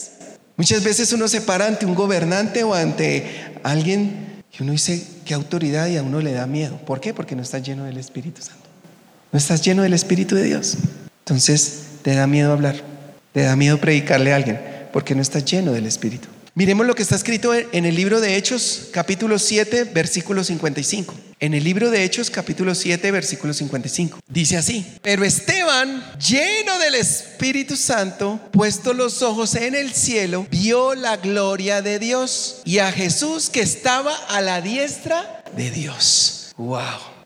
[0.57, 5.35] Muchas veces uno se para ante un gobernante o ante alguien y uno dice, qué
[5.35, 6.81] autoridad y a uno le da miedo.
[6.85, 7.13] ¿Por qué?
[7.13, 8.67] Porque no estás lleno del Espíritu Santo.
[9.31, 10.75] No estás lleno del Espíritu de Dios.
[11.19, 12.75] Entonces te da miedo hablar,
[13.33, 14.59] te da miedo predicarle a alguien,
[14.91, 16.27] porque no estás lleno del Espíritu.
[16.55, 21.15] Miremos lo que está escrito en el libro de Hechos, capítulo 7, versículo 55.
[21.39, 24.19] En el libro de Hechos, capítulo 7, versículo 55.
[24.27, 30.95] Dice así, pero Esteban, lleno del Espíritu Santo, puesto los ojos en el cielo, vio
[30.95, 36.53] la gloria de Dios y a Jesús que estaba a la diestra de Dios.
[36.57, 36.81] Wow.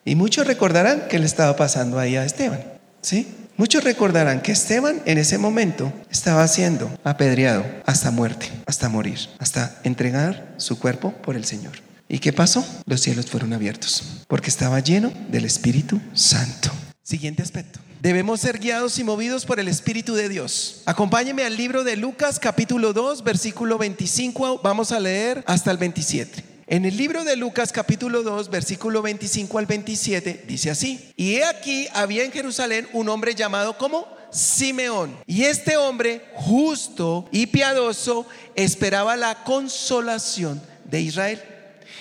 [0.06, 2.64] Y muchos recordarán que le estaba pasando ahí a Esteban.
[3.02, 3.28] ¿Sí?
[3.56, 9.80] Muchos recordarán que Esteban en ese momento estaba siendo apedreado hasta muerte, hasta morir, hasta
[9.84, 11.74] entregar su cuerpo por el Señor.
[12.10, 12.66] ¿Y qué pasó?
[12.88, 16.72] Los cielos fueron abiertos, porque estaba lleno del Espíritu Santo.
[17.04, 17.80] Siguiente aspecto.
[18.02, 20.82] Debemos ser guiados y movidos por el Espíritu de Dios.
[20.88, 24.62] Acompáñeme al libro de Lucas capítulo 2, versículo 25.
[24.64, 26.53] Vamos a leer hasta el 27.
[26.66, 31.44] En el libro de Lucas capítulo 2, versículo 25 al 27, dice así, y he
[31.44, 38.26] aquí había en Jerusalén un hombre llamado como Simeón, y este hombre justo y piadoso
[38.56, 41.44] esperaba la consolación de Israel.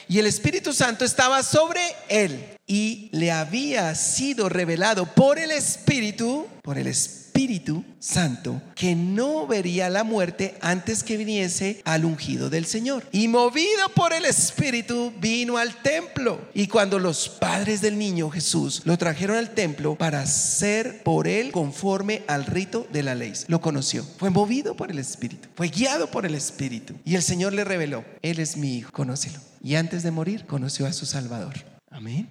[0.09, 6.47] Y el Espíritu Santo estaba sobre él y le había sido revelado por el Espíritu,
[6.63, 7.22] por el Espíritu
[8.03, 13.05] Santo, que no vería la muerte antes que viniese al ungido del Señor.
[13.13, 16.41] Y movido por el Espíritu vino al templo.
[16.53, 21.53] Y cuando los padres del niño Jesús lo trajeron al templo para ser por él
[21.53, 24.05] conforme al rito de la ley, lo conoció.
[24.19, 26.95] Fue movido por el Espíritu, fue guiado por el Espíritu.
[27.05, 29.39] Y el Señor le reveló, Él es mi hijo, conócelo.
[29.63, 31.55] Y antes de morir conoció a su Salvador.
[31.89, 32.29] Amén.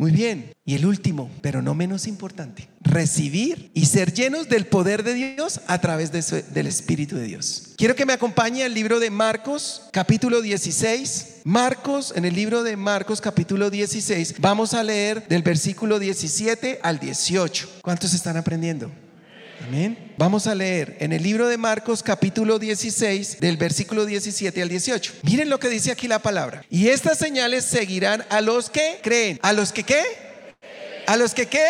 [0.00, 0.54] Muy bien.
[0.64, 5.60] Y el último, pero no menos importante, recibir y ser llenos del poder de Dios
[5.66, 7.74] a través del Espíritu de Dios.
[7.76, 11.40] Quiero que me acompañe al libro de Marcos, capítulo 16.
[11.44, 16.98] Marcos, en el libro de Marcos, capítulo 16, vamos a leer del versículo 17 al
[16.98, 17.78] 18.
[17.82, 18.90] ¿Cuántos están aprendiendo?
[19.66, 20.14] Amén.
[20.16, 25.12] Vamos a leer en el libro de Marcos capítulo 16 del versículo 17 al 18.
[25.22, 26.64] Miren lo que dice aquí la palabra.
[26.70, 29.38] Y estas señales seguirán a los que creen.
[29.42, 30.02] ¿A los que qué?
[31.06, 31.66] ¿A los que qué?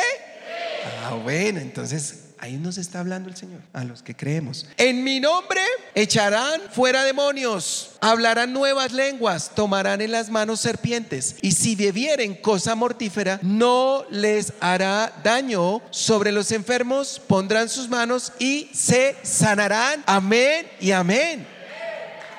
[0.85, 4.67] Ah, bueno, entonces Ahí nos está hablando el Señor, a los que creemos.
[4.79, 5.61] En mi nombre
[5.95, 12.75] echarán fuera demonios, hablarán nuevas lenguas, tomarán en las manos serpientes, y si bebieren cosa
[12.75, 15.83] mortífera, no les hará daño.
[15.91, 20.03] Sobre los enfermos pondrán sus manos y se sanarán.
[20.07, 21.47] Amén y amén.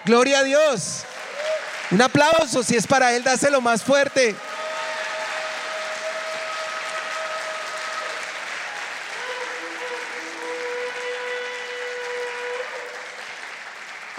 [0.03, 1.03] Gloria a Dios.
[1.91, 4.35] Un aplauso, si es para Él, dáselo más fuerte.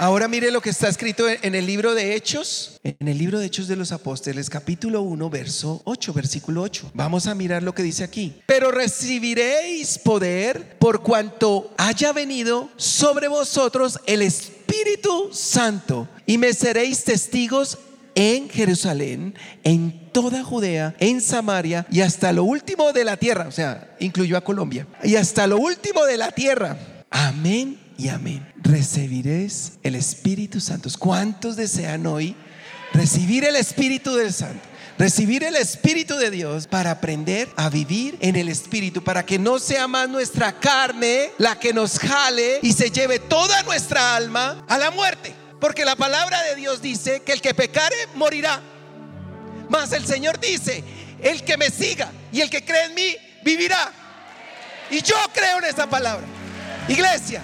[0.03, 3.47] Ahora mire lo que está escrito en el libro de Hechos, en el libro de
[3.47, 6.91] Hechos de los Apóstoles, capítulo 1, verso 8, versículo 8.
[6.93, 8.35] Vamos a mirar lo que dice aquí.
[8.47, 17.05] Pero recibiréis poder por cuanto haya venido sobre vosotros el Espíritu Santo y me seréis
[17.05, 17.79] testigos
[18.17, 23.53] en Jerusalén, en toda Judea, en Samaria y hasta lo último de la tierra, o
[23.53, 26.77] sea, incluyó a Colombia, y hasta lo último de la tierra.
[27.09, 28.53] Amén y amén.
[28.57, 30.89] Recibiréis el Espíritu Santo.
[30.99, 32.35] ¿Cuántos desean hoy
[32.93, 34.61] recibir el Espíritu del Santo?
[34.99, 39.61] Recibir el Espíritu de Dios para aprender a vivir en el Espíritu, para que no
[39.61, 44.79] sea más nuestra carne la que nos jale y se lleve toda nuestra alma a
[44.79, 45.33] la muerte.
[45.61, 48.61] Porque la palabra de Dios dice que el que pecare morirá.
[49.69, 50.83] Mas el Señor dice,
[51.23, 53.93] el que me siga y el que cree en mí vivirá.
[54.91, 56.27] Y yo creo en esa palabra.
[56.89, 57.43] Iglesia,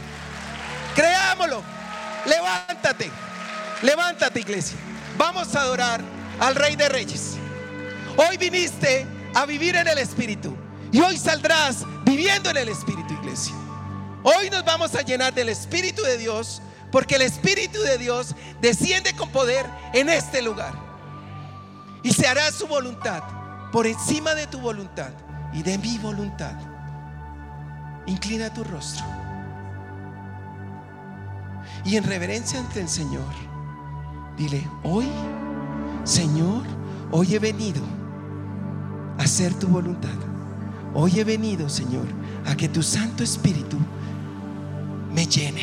[0.99, 1.63] creámoslo.
[2.27, 3.11] Levántate.
[3.83, 4.77] Levántate, iglesia.
[5.17, 6.01] Vamos a adorar
[6.41, 7.37] al Rey de Reyes.
[8.17, 10.57] Hoy viniste a vivir en el Espíritu.
[10.91, 13.55] Y hoy saldrás viviendo en el Espíritu, iglesia.
[14.25, 19.15] Hoy nos vamos a llenar del Espíritu de Dios porque el Espíritu de Dios desciende
[19.15, 20.73] con poder en este lugar.
[22.03, 23.23] Y se hará su voluntad
[23.71, 25.11] por encima de tu voluntad
[25.53, 26.55] y de mi voluntad.
[28.07, 29.18] Inclina tu rostro.
[31.85, 33.25] Y en reverencia ante el Señor,
[34.37, 35.07] dile, hoy,
[36.05, 36.63] Señor,
[37.11, 37.83] hoy he venido
[39.19, 40.09] a hacer tu voluntad.
[40.95, 42.07] Hoy he venido, Señor,
[42.47, 43.77] a que tu Santo Espíritu
[45.15, 45.63] me llene.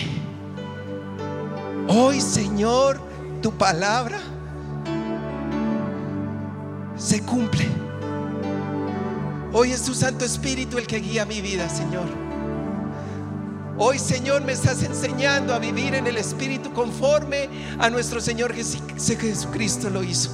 [1.88, 3.00] Hoy, Señor,
[3.42, 4.20] tu palabra
[6.98, 7.68] se cumple.
[9.54, 12.25] Hoy es tu Santo Espíritu el que guía mi vida, Señor.
[13.78, 19.90] Hoy, Señor, me estás enseñando a vivir en el Espíritu conforme a nuestro Señor Jesucristo
[19.90, 20.32] lo hizo.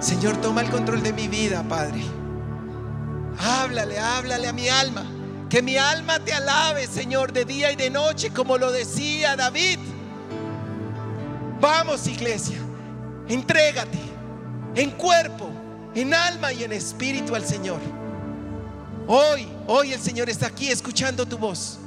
[0.00, 2.00] Señor, toma el control de mi vida, Padre.
[3.38, 5.06] Háblale, háblale a mi alma.
[5.48, 9.78] Que mi alma te alabe, Señor, de día y de noche, como lo decía David.
[11.60, 12.58] Vamos, iglesia,
[13.28, 13.98] entrégate
[14.74, 15.50] en cuerpo,
[15.94, 17.78] en alma y en espíritu al Señor.
[19.06, 21.78] Hoy, hoy el Señor está aquí escuchando tu voz.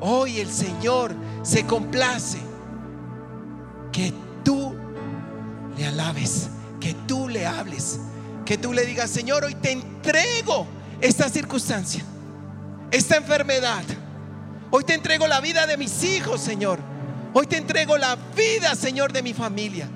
[0.00, 2.38] Hoy el Señor se complace
[3.92, 4.12] que
[4.44, 4.74] tú
[5.76, 6.48] le alabes,
[6.80, 7.98] que tú le hables,
[8.44, 10.66] que tú le digas, Señor, hoy te entrego
[11.00, 12.04] esta circunstancia,
[12.90, 13.82] esta enfermedad.
[14.70, 16.78] Hoy te entrego la vida de mis hijos, Señor.
[17.34, 19.88] Hoy te entrego la vida, Señor, de mi familia.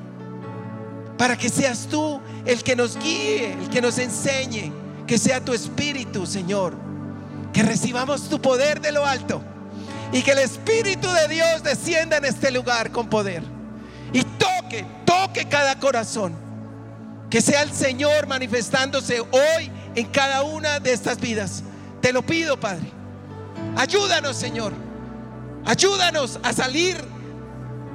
[1.17, 4.82] Para que seas tú el que nos guíe, el que nos enseñe.
[5.07, 6.75] Que sea tu espíritu, Señor.
[7.53, 9.43] Que recibamos tu poder de lo alto.
[10.13, 13.43] Y que el Espíritu de Dios descienda en este lugar con poder.
[14.13, 16.35] Y toque, toque cada corazón.
[17.31, 21.63] Que sea el Señor manifestándose hoy en cada una de estas vidas.
[22.03, 22.91] Te lo pido, Padre.
[23.77, 24.75] Ayúdanos, Señor.
[25.65, 26.97] Ayúdanos a salir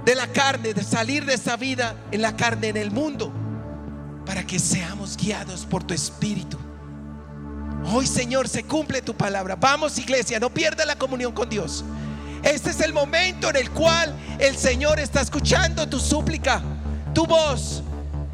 [0.06, 3.32] de la carne, de salir de esa vida en la carne, en el mundo,
[4.26, 6.58] para que seamos guiados por tu Espíritu.
[7.90, 9.56] Hoy, Señor, se cumple tu palabra.
[9.56, 11.86] Vamos, iglesia, no pierda la comunión con Dios.
[12.44, 16.62] Este es el momento en el cual el Señor está escuchando tu súplica,
[17.14, 17.82] tu voz.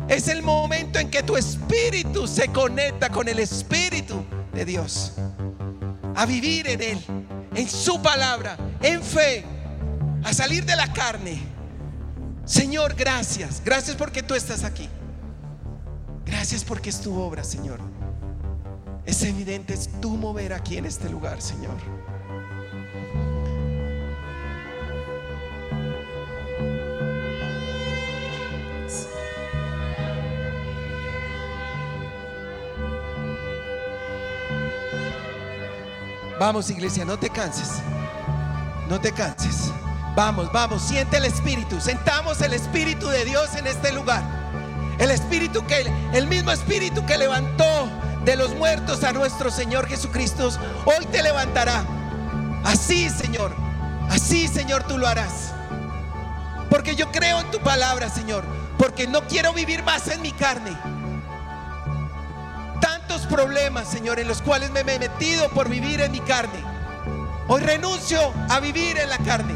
[0.08, 5.14] Es el momento en que tu espíritu se conecta con el espíritu de Dios.
[6.16, 7.00] A vivir en Él,
[7.56, 9.46] en su palabra, en fe,
[10.24, 11.42] a salir de la carne.
[12.44, 13.62] Señor, gracias.
[13.64, 14.90] Gracias porque tú estás aquí.
[16.26, 17.80] Gracias porque es tu obra, Señor.
[19.06, 21.76] Es evidente, es tu mover aquí en este lugar, Señor.
[36.40, 37.82] Vamos, iglesia, no te canses.
[38.90, 39.72] No te canses.
[40.16, 41.80] Vamos, vamos, siente el Espíritu.
[41.80, 44.24] Sentamos el Espíritu de Dios en este lugar.
[44.98, 47.88] El Espíritu que, el mismo Espíritu que levantó
[48.26, 50.50] de los muertos a nuestro Señor Jesucristo,
[50.86, 51.84] hoy te levantará.
[52.64, 53.54] Así, Señor.
[54.10, 55.54] Así, Señor, tú lo harás.
[56.70, 58.44] Porque yo creo en tu palabra, Señor.
[58.78, 60.78] Porque no quiero vivir más en mi carne
[63.34, 66.64] problemas, Señor, en los cuales me he metido por vivir en mi carne.
[67.48, 68.20] Hoy renuncio
[68.50, 69.54] a vivir en la carne.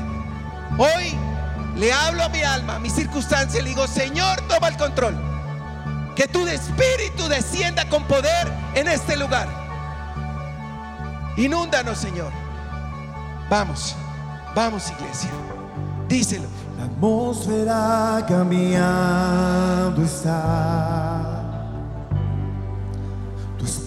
[0.77, 1.15] Hoy
[1.75, 5.26] le hablo a mi alma, a mi circunstancia, le digo, Señor, toma el control.
[6.17, 9.47] Que tu espíritu descienda con poder en este lugar.
[11.37, 12.31] Inúndanos, Señor.
[13.49, 13.95] Vamos,
[14.55, 15.29] vamos, iglesia.
[16.09, 16.47] Díselo.
[16.77, 21.37] La atmósfera cambiando está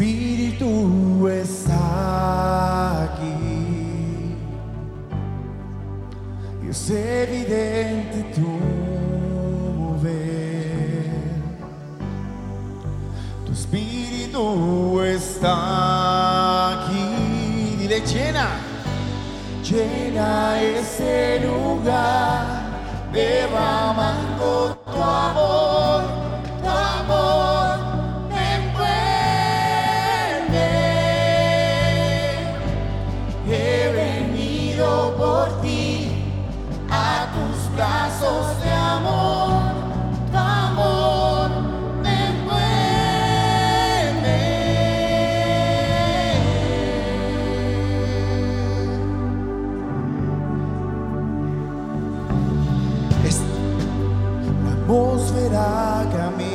[0.00, 4.34] Espíritu está aquí.
[6.62, 8.89] Y es evidente tu
[13.72, 17.76] Espíritu está aquí.
[17.78, 18.48] Dile llena,
[19.62, 22.46] llena ese lugar,
[23.12, 26.02] derramando tu amor,
[55.50, 56.49] atmósfera cambiando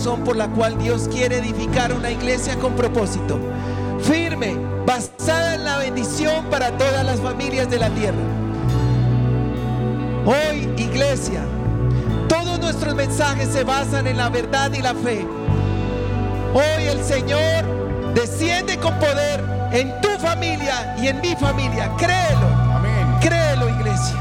[0.00, 3.38] razón por la cual Dios quiere edificar una iglesia con propósito,
[4.00, 8.16] firme, basada en la bendición para todas las familias de la tierra.
[10.24, 11.42] Hoy, iglesia,
[12.30, 15.26] todos nuestros mensajes se basan en la verdad y la fe.
[16.54, 21.92] Hoy el Señor desciende con poder en tu familia y en mi familia.
[21.98, 22.46] Créelo.
[22.74, 23.18] Amén.
[23.20, 24.16] Créelo, iglesia.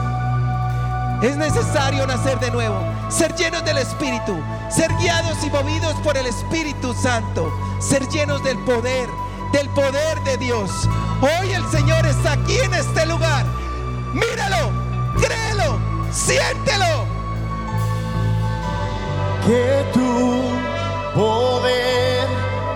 [1.21, 4.37] Es necesario nacer de nuevo, ser llenos del Espíritu,
[4.69, 9.09] ser guiados y movidos por el Espíritu Santo, ser llenos del poder,
[9.51, 10.71] del poder de Dios.
[11.21, 13.45] Hoy el Señor está aquí en este lugar.
[14.13, 14.71] Míralo,
[15.19, 15.79] créelo,
[16.11, 17.19] siéntelo.
[19.49, 20.43] que tu
[21.15, 22.27] poder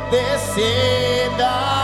[0.10, 1.83] descienda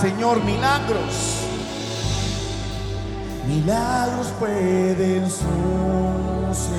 [0.00, 1.44] Señor, milagros.
[3.46, 6.70] Milagros pueden suceder.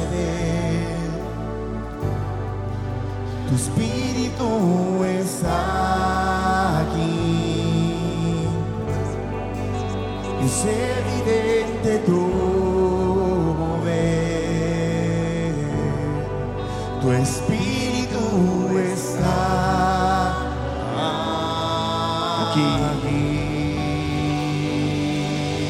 [3.48, 7.52] Tu espíritu está aquí.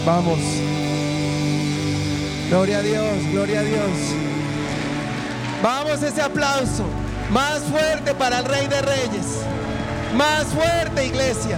[0.06, 0.39] Vamos.
[2.49, 3.89] Gloria a Dios, gloria a Dios.
[5.62, 6.86] Vamos ese aplauso.
[7.30, 9.26] Más fuerte para el Rey de Reyes.
[10.16, 11.58] Más fuerte, iglesia.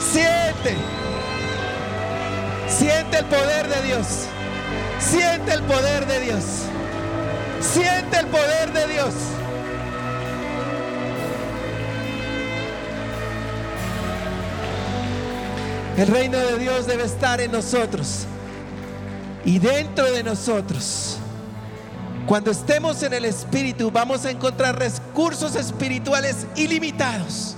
[0.00, 0.76] Siente.
[2.68, 4.06] Siente el poder de Dios.
[4.98, 6.44] Siente el poder de Dios.
[7.60, 9.14] Siente el poder de Dios.
[15.96, 18.26] El reino de Dios debe estar en nosotros
[19.44, 21.18] y dentro de nosotros.
[22.26, 27.56] Cuando estemos en el Espíritu vamos a encontrar recursos espirituales ilimitados.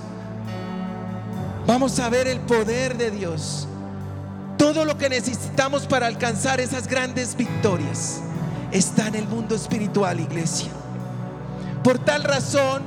[1.67, 3.67] Vamos a ver el poder de Dios.
[4.57, 8.19] Todo lo que necesitamos para alcanzar esas grandes victorias
[8.71, 10.71] está en el mundo espiritual, iglesia.
[11.83, 12.81] Por tal razón,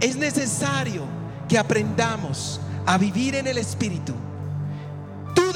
[0.00, 1.04] es necesario
[1.48, 4.14] que aprendamos a vivir en el Espíritu.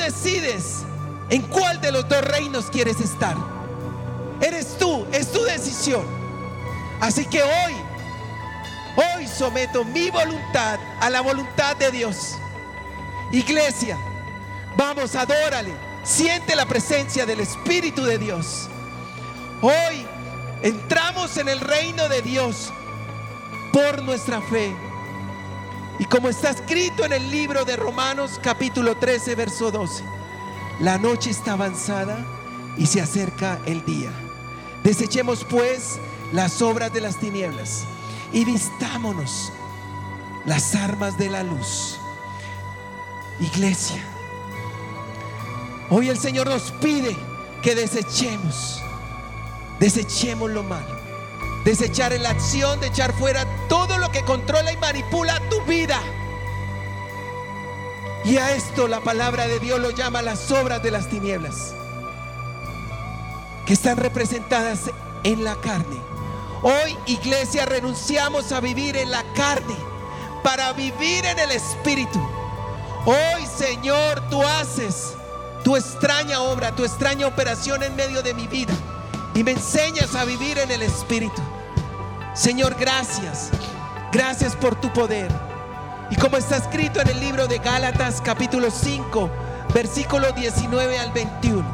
[0.05, 0.83] Decides
[1.31, 3.35] en cuál de los dos reinos quieres estar.
[4.39, 6.05] Eres tú, es tu decisión.
[7.01, 7.75] Así que hoy,
[8.97, 12.35] hoy someto mi voluntad a la voluntad de Dios.
[13.33, 13.97] Iglesia,
[14.77, 15.73] vamos, adórale.
[16.03, 18.69] Siente la presencia del Espíritu de Dios.
[19.63, 20.07] Hoy
[20.63, 22.71] entramos en el reino de Dios
[23.73, 24.77] por nuestra fe.
[25.99, 30.03] Y como está escrito en el libro de Romanos capítulo 13, verso 12,
[30.81, 32.25] la noche está avanzada
[32.77, 34.11] y se acerca el día.
[34.83, 35.99] Desechemos pues
[36.33, 37.85] las obras de las tinieblas
[38.33, 39.53] y vistámonos
[40.47, 41.99] las armas de la luz.
[43.41, 44.03] Iglesia,
[45.91, 47.17] hoy el Señor nos pide
[47.63, 48.83] que desechemos,
[49.79, 51.04] desechemos lo malo,
[51.65, 55.99] desechar la acción de echar fuera todo lo que controla y manipula tu vida.
[58.25, 61.75] Y a esto la palabra de Dios lo llama las obras de las tinieblas,
[63.67, 64.91] que están representadas
[65.25, 65.97] en la carne.
[66.63, 69.77] Hoy, iglesia, renunciamos a vivir en la carne
[70.43, 72.19] para vivir en el Espíritu.
[73.05, 75.13] Hoy, Señor, tú haces
[75.63, 78.73] tu extraña obra, tu extraña operación en medio de mi vida
[79.35, 81.43] y me enseñas a vivir en el Espíritu.
[82.35, 83.51] Señor, gracias.
[84.11, 85.31] Gracias por tu poder.
[86.11, 89.31] Y como está escrito en el libro de Gálatas capítulo 5,
[89.73, 91.65] versículo 19 al 21.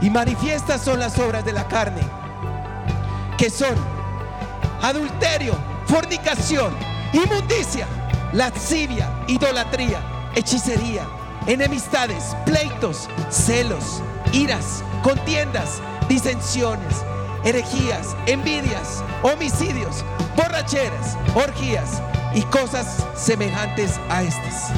[0.00, 2.02] Y manifiestas son las obras de la carne,
[3.36, 3.74] que son
[4.82, 5.54] adulterio,
[5.86, 6.72] fornicación,
[7.12, 7.88] inmundicia,
[8.32, 10.00] lascivia, idolatría,
[10.36, 11.08] hechicería,
[11.48, 14.00] enemistades, pleitos, celos,
[14.32, 17.04] iras, contiendas, disensiones,
[17.44, 20.04] herejías, envidias, homicidios,
[20.36, 22.02] borracheras, orgías
[22.34, 24.70] y cosas semejantes a estas,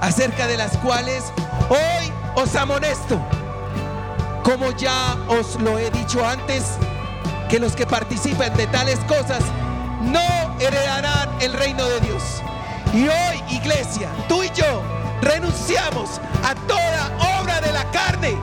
[0.00, 1.32] acerca de las cuales
[1.68, 3.20] hoy os amonesto,
[4.42, 6.76] como ya os lo he dicho antes,
[7.48, 9.42] que los que participan de tales cosas
[10.02, 12.42] no heredarán el reino de Dios.
[12.92, 14.82] Y hoy, iglesia, tú y yo
[15.20, 18.36] renunciamos a toda obra de la carne,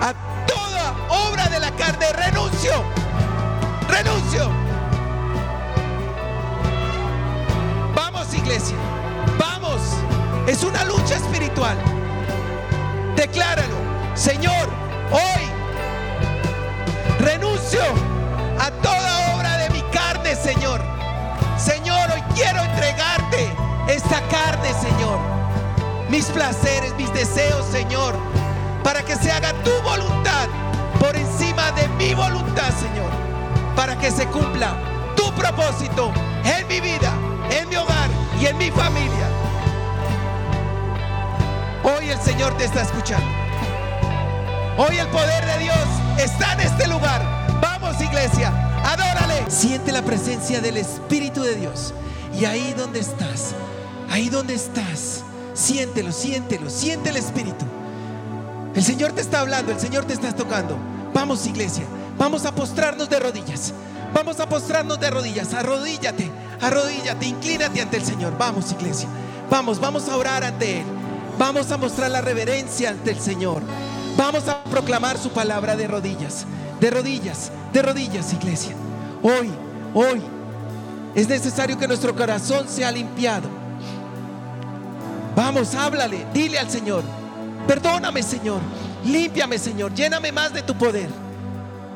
[0.00, 0.12] a
[1.14, 2.72] obra de la carne, renuncio,
[3.88, 4.50] renuncio.
[7.94, 8.76] Vamos, iglesia,
[9.38, 9.80] vamos,
[10.46, 11.76] es una lucha espiritual.
[13.16, 13.76] Decláralo,
[14.14, 14.68] Señor,
[15.12, 15.44] hoy
[17.20, 17.82] renuncio
[18.60, 20.80] a toda obra de mi carne, Señor.
[21.56, 23.52] Señor, hoy quiero entregarte
[23.88, 25.18] esta carne, Señor.
[26.10, 28.14] Mis placeres, mis deseos, Señor.
[28.82, 30.13] Para que se haga tu voluntad
[32.14, 33.10] voluntad, Señor.
[33.76, 34.76] Para que se cumpla
[35.16, 36.12] tu propósito
[36.44, 37.12] en mi vida,
[37.50, 38.08] en mi hogar
[38.40, 39.28] y en mi familia.
[41.82, 43.26] Hoy el Señor te está escuchando.
[44.76, 45.76] Hoy el poder de Dios
[46.18, 47.22] está en este lugar.
[47.60, 48.52] Vamos iglesia,
[48.84, 49.50] adórale.
[49.50, 51.94] Siente la presencia del Espíritu de Dios.
[52.38, 53.54] Y ahí donde estás,
[54.10, 57.64] ahí donde estás, siéntelo, siéntelo, siente el Espíritu.
[58.74, 60.76] El Señor te está hablando, el Señor te está tocando.
[61.14, 61.84] Vamos iglesia,
[62.18, 63.72] vamos a postrarnos de rodillas.
[64.12, 68.38] Vamos a postrarnos de rodillas, arrodíllate, arrodíllate, inclínate ante el Señor.
[68.38, 69.08] Vamos, iglesia.
[69.50, 70.86] Vamos, vamos a orar ante Él.
[71.38, 73.60] Vamos a mostrar la reverencia ante el Señor.
[74.16, 76.46] Vamos a proclamar su palabra de rodillas,
[76.80, 78.76] de rodillas, de rodillas, iglesia.
[79.22, 79.50] Hoy,
[79.92, 80.22] hoy,
[81.16, 83.48] es necesario que nuestro corazón sea limpiado.
[85.34, 87.02] Vamos, háblale, dile al Señor,
[87.66, 88.60] perdóname Señor,
[89.04, 91.08] límpiame Señor, lléname más de tu poder.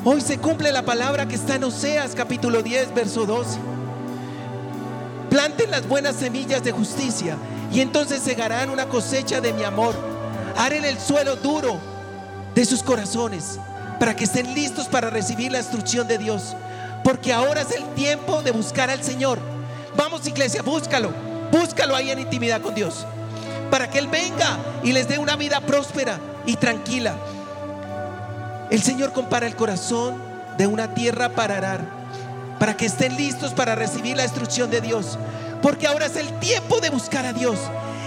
[0.05, 3.59] Hoy se cumple la palabra que está en Oseas capítulo 10, verso 12.
[5.29, 7.37] Planten las buenas semillas de justicia
[7.73, 9.97] y entonces segarán una cosecha de mi amor.
[10.57, 11.81] Haré el suelo duro
[12.55, 13.59] de sus corazones
[13.99, 16.55] para que estén listos para recibir la instrucción de Dios.
[17.03, 19.41] Porque ahora es el tiempo de buscar al Señor.
[19.97, 21.13] Vamos iglesia, búscalo.
[21.51, 23.05] Búscalo ahí en intimidad con Dios.
[23.69, 27.17] Para que Él venga y les dé una vida próspera y tranquila.
[28.71, 30.23] El Señor compara el corazón
[30.59, 31.81] de una tierra para arar,
[32.59, 35.19] para que estén listos para recibir la instrucción de Dios.
[35.63, 37.59] Porque ahora es el tiempo de buscar a Dios.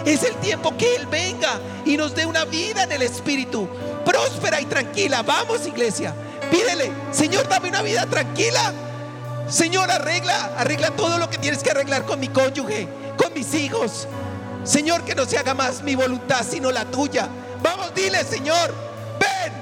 [0.05, 3.67] Es el tiempo que Él venga y nos dé una vida en el Espíritu,
[4.05, 5.21] próspera y tranquila.
[5.23, 6.13] Vamos, iglesia.
[6.49, 8.73] Pídele, Señor, dame una vida tranquila.
[9.47, 12.87] Señor, arregla, arregla todo lo que tienes que arreglar con mi cónyuge,
[13.17, 14.07] con mis hijos.
[14.63, 17.27] Señor, que no se haga más mi voluntad, sino la tuya.
[17.61, 18.73] Vamos, dile, Señor,
[19.19, 19.53] ven,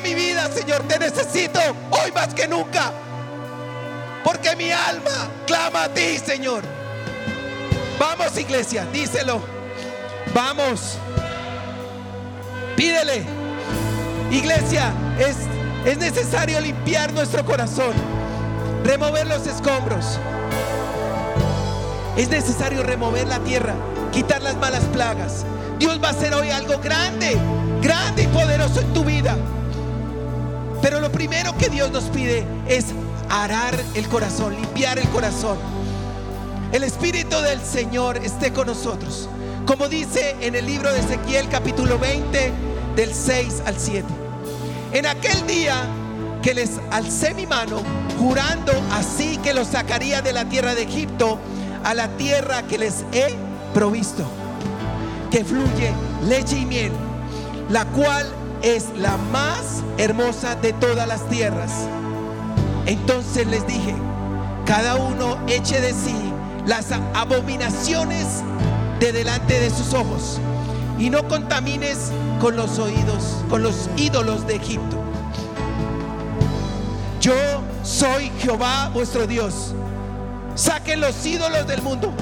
[0.00, 2.92] mi vida, Señor, te necesito hoy más que nunca.
[4.24, 6.62] Porque mi alma clama a ti, Señor.
[7.98, 9.40] Vamos, iglesia, díselo.
[10.34, 10.98] Vamos.
[12.76, 13.24] Pídele.
[14.30, 15.36] Iglesia, es,
[15.84, 17.92] es necesario limpiar nuestro corazón,
[18.84, 20.18] remover los escombros.
[22.16, 23.74] Es necesario remover la tierra,
[24.12, 25.44] quitar las malas plagas.
[25.78, 27.38] Dios va a hacer hoy algo grande,
[27.80, 29.36] grande y poderoso en tu vida.
[30.80, 32.86] Pero lo primero que Dios nos pide es
[33.28, 35.58] arar el corazón, limpiar el corazón.
[36.72, 39.28] El Espíritu del Señor esté con nosotros.
[39.66, 42.52] Como dice en el libro de Ezequiel capítulo 20
[42.94, 44.04] del 6 al 7.
[44.92, 45.74] En aquel día
[46.42, 47.82] que les alcé mi mano,
[48.18, 51.38] jurando así que los sacaría de la tierra de Egipto
[51.84, 53.34] a la tierra que les he
[53.74, 54.24] provisto,
[55.30, 55.92] que fluye
[56.26, 56.92] leche y miel,
[57.68, 58.26] la cual
[58.62, 61.72] es la más hermosa de todas las tierras.
[62.86, 63.94] Entonces les dije,
[64.66, 66.16] cada uno eche de sí
[66.66, 68.42] las abominaciones
[69.00, 70.40] de delante de sus ojos
[70.98, 74.96] y no contamines con los oídos, con los ídolos de Egipto.
[77.20, 77.34] Yo
[77.82, 79.74] soy Jehová vuestro Dios.
[80.54, 82.12] Saquen los ídolos del mundo.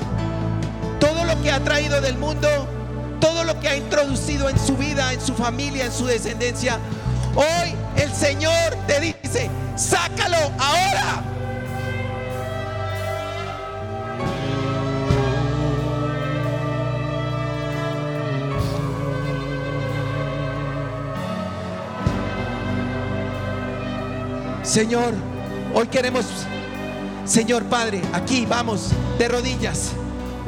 [1.00, 2.48] Todo lo que ha traído del mundo,
[3.26, 6.78] todo lo que ha introducido en su vida, en su familia, en su descendencia.
[7.34, 8.52] Hoy el Señor
[8.86, 11.24] te dice, sácalo ahora.
[24.62, 25.14] Señor,
[25.74, 26.26] hoy queremos,
[27.24, 29.90] Señor Padre, aquí vamos de rodillas.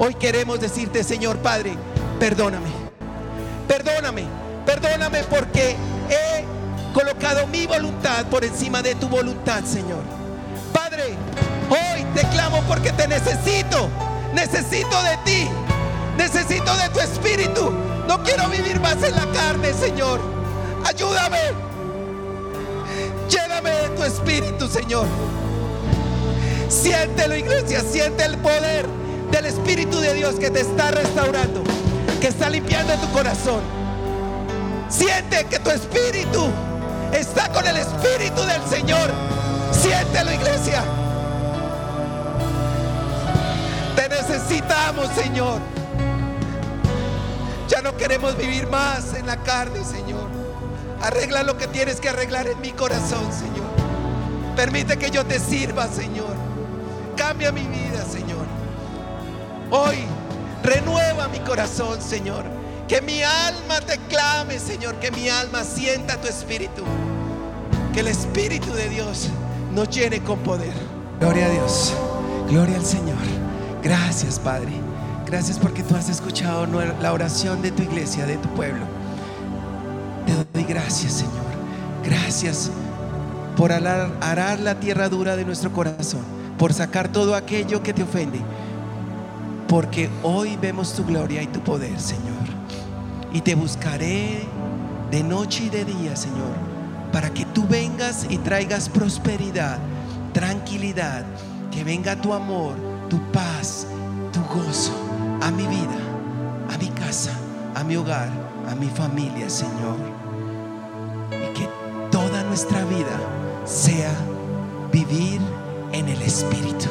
[0.01, 1.77] Hoy queremos decirte, Señor Padre,
[2.19, 2.71] perdóname.
[3.67, 4.25] Perdóname,
[4.65, 5.77] perdóname porque
[6.09, 6.45] he
[6.93, 10.03] colocado mi voluntad por encima de tu voluntad, Señor.
[10.73, 11.15] Padre,
[11.71, 13.89] hoy te clamo porque te necesito.
[14.35, 15.49] Necesito de ti.
[16.17, 17.73] Necesito de tu espíritu.
[18.07, 20.21] No quiero vivir más en la carne, Señor.
[20.85, 21.39] Ayúdame.
[23.29, 25.07] Lléname de tu espíritu, Señor.
[26.69, 27.83] Siéntelo, iglesia.
[27.83, 28.87] Siente el poder
[29.31, 31.63] del Espíritu de Dios que te está restaurando,
[32.21, 33.61] que está limpiando tu corazón.
[34.89, 36.49] Siente que tu espíritu
[37.13, 39.11] está con el Espíritu del Señor.
[39.73, 40.83] Siéntelo, iglesia.
[43.95, 45.61] Te necesitamos, Señor.
[47.69, 50.29] Ya no queremos vivir más en la carne, Señor.
[51.03, 53.69] Arregla lo que tienes que arreglar en mi corazón, Señor.
[54.57, 56.35] Permite que yo te sirva, Señor.
[57.17, 58.47] Cambia mi vida, Señor.
[59.71, 59.99] Hoy
[60.63, 62.45] renueva mi corazón, Señor.
[62.87, 64.97] Que mi alma te clame, Señor.
[64.97, 66.83] Que mi alma sienta tu espíritu.
[67.93, 69.29] Que el Espíritu de Dios
[69.75, 70.73] nos llene con poder.
[71.21, 71.95] Gloria a Dios.
[72.49, 73.17] Gloria al Señor.
[73.83, 74.73] Gracias, Padre.
[75.27, 76.67] Gracias porque tú has escuchado
[77.03, 78.85] la oración de tu iglesia, de tu pueblo.
[80.27, 81.35] Te doy gracias, Señor.
[82.05, 82.71] Gracias
[83.57, 86.23] por arar, la tierra dura de nuestro corazón,
[86.59, 88.41] por sacar todo aquello que te ofende.
[89.69, 92.49] Porque hoy vemos tu gloria y tu poder, Señor.
[93.33, 94.47] Y te buscaré
[95.11, 96.57] de noche y de día, Señor,
[97.13, 99.79] para que tú vengas y traigas prosperidad,
[100.33, 101.27] tranquilidad,
[101.71, 102.75] que venga tu amor,
[103.11, 103.87] tu paz,
[104.33, 104.95] tu gozo
[105.43, 105.99] a mi vida,
[106.73, 107.33] a mi casa,
[107.75, 108.31] a mi hogar,
[108.71, 109.97] a mi familia, Señor.
[111.31, 111.69] Y que
[112.11, 113.19] toda nuestra vida
[113.67, 114.13] sea
[114.91, 115.41] vivir
[115.93, 116.89] en el Espíritu.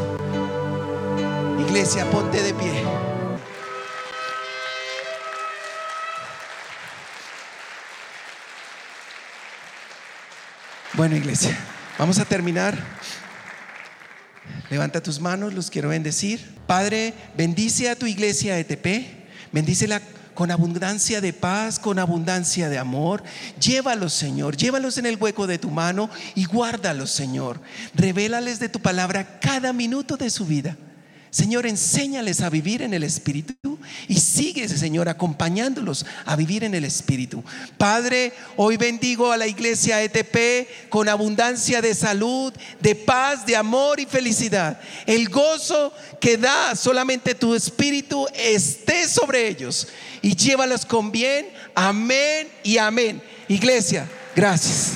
[1.68, 2.72] Iglesia, ponte de pie.
[10.94, 11.58] Bueno, iglesia,
[12.00, 12.82] vamos a terminar.
[14.70, 16.40] Levanta tus manos, los quiero bendecir.
[16.68, 19.06] Padre, bendice a tu iglesia ETP,
[19.52, 20.02] bendícela
[20.36, 23.24] con abundancia de paz, con abundancia de amor.
[23.60, 27.60] Llévalos, Señor, llévalos en el hueco de tu mano y guárdalos, Señor.
[27.94, 30.78] Revélales de tu palabra cada minuto de su vida.
[31.30, 36.86] Señor, enséñales a vivir en el Espíritu y sigue, Señor, acompañándolos a vivir en el
[36.86, 37.44] Espíritu.
[37.78, 44.00] Padre, hoy bendigo a la iglesia ETP con abundancia de salud, de paz, de amor
[44.00, 44.80] y felicidad.
[45.06, 49.88] El gozo que da solamente tu Espíritu esté sobre ellos
[50.22, 51.48] y llévalos con bien.
[51.76, 53.22] Amén y amén.
[53.48, 54.94] Iglesia, gracias.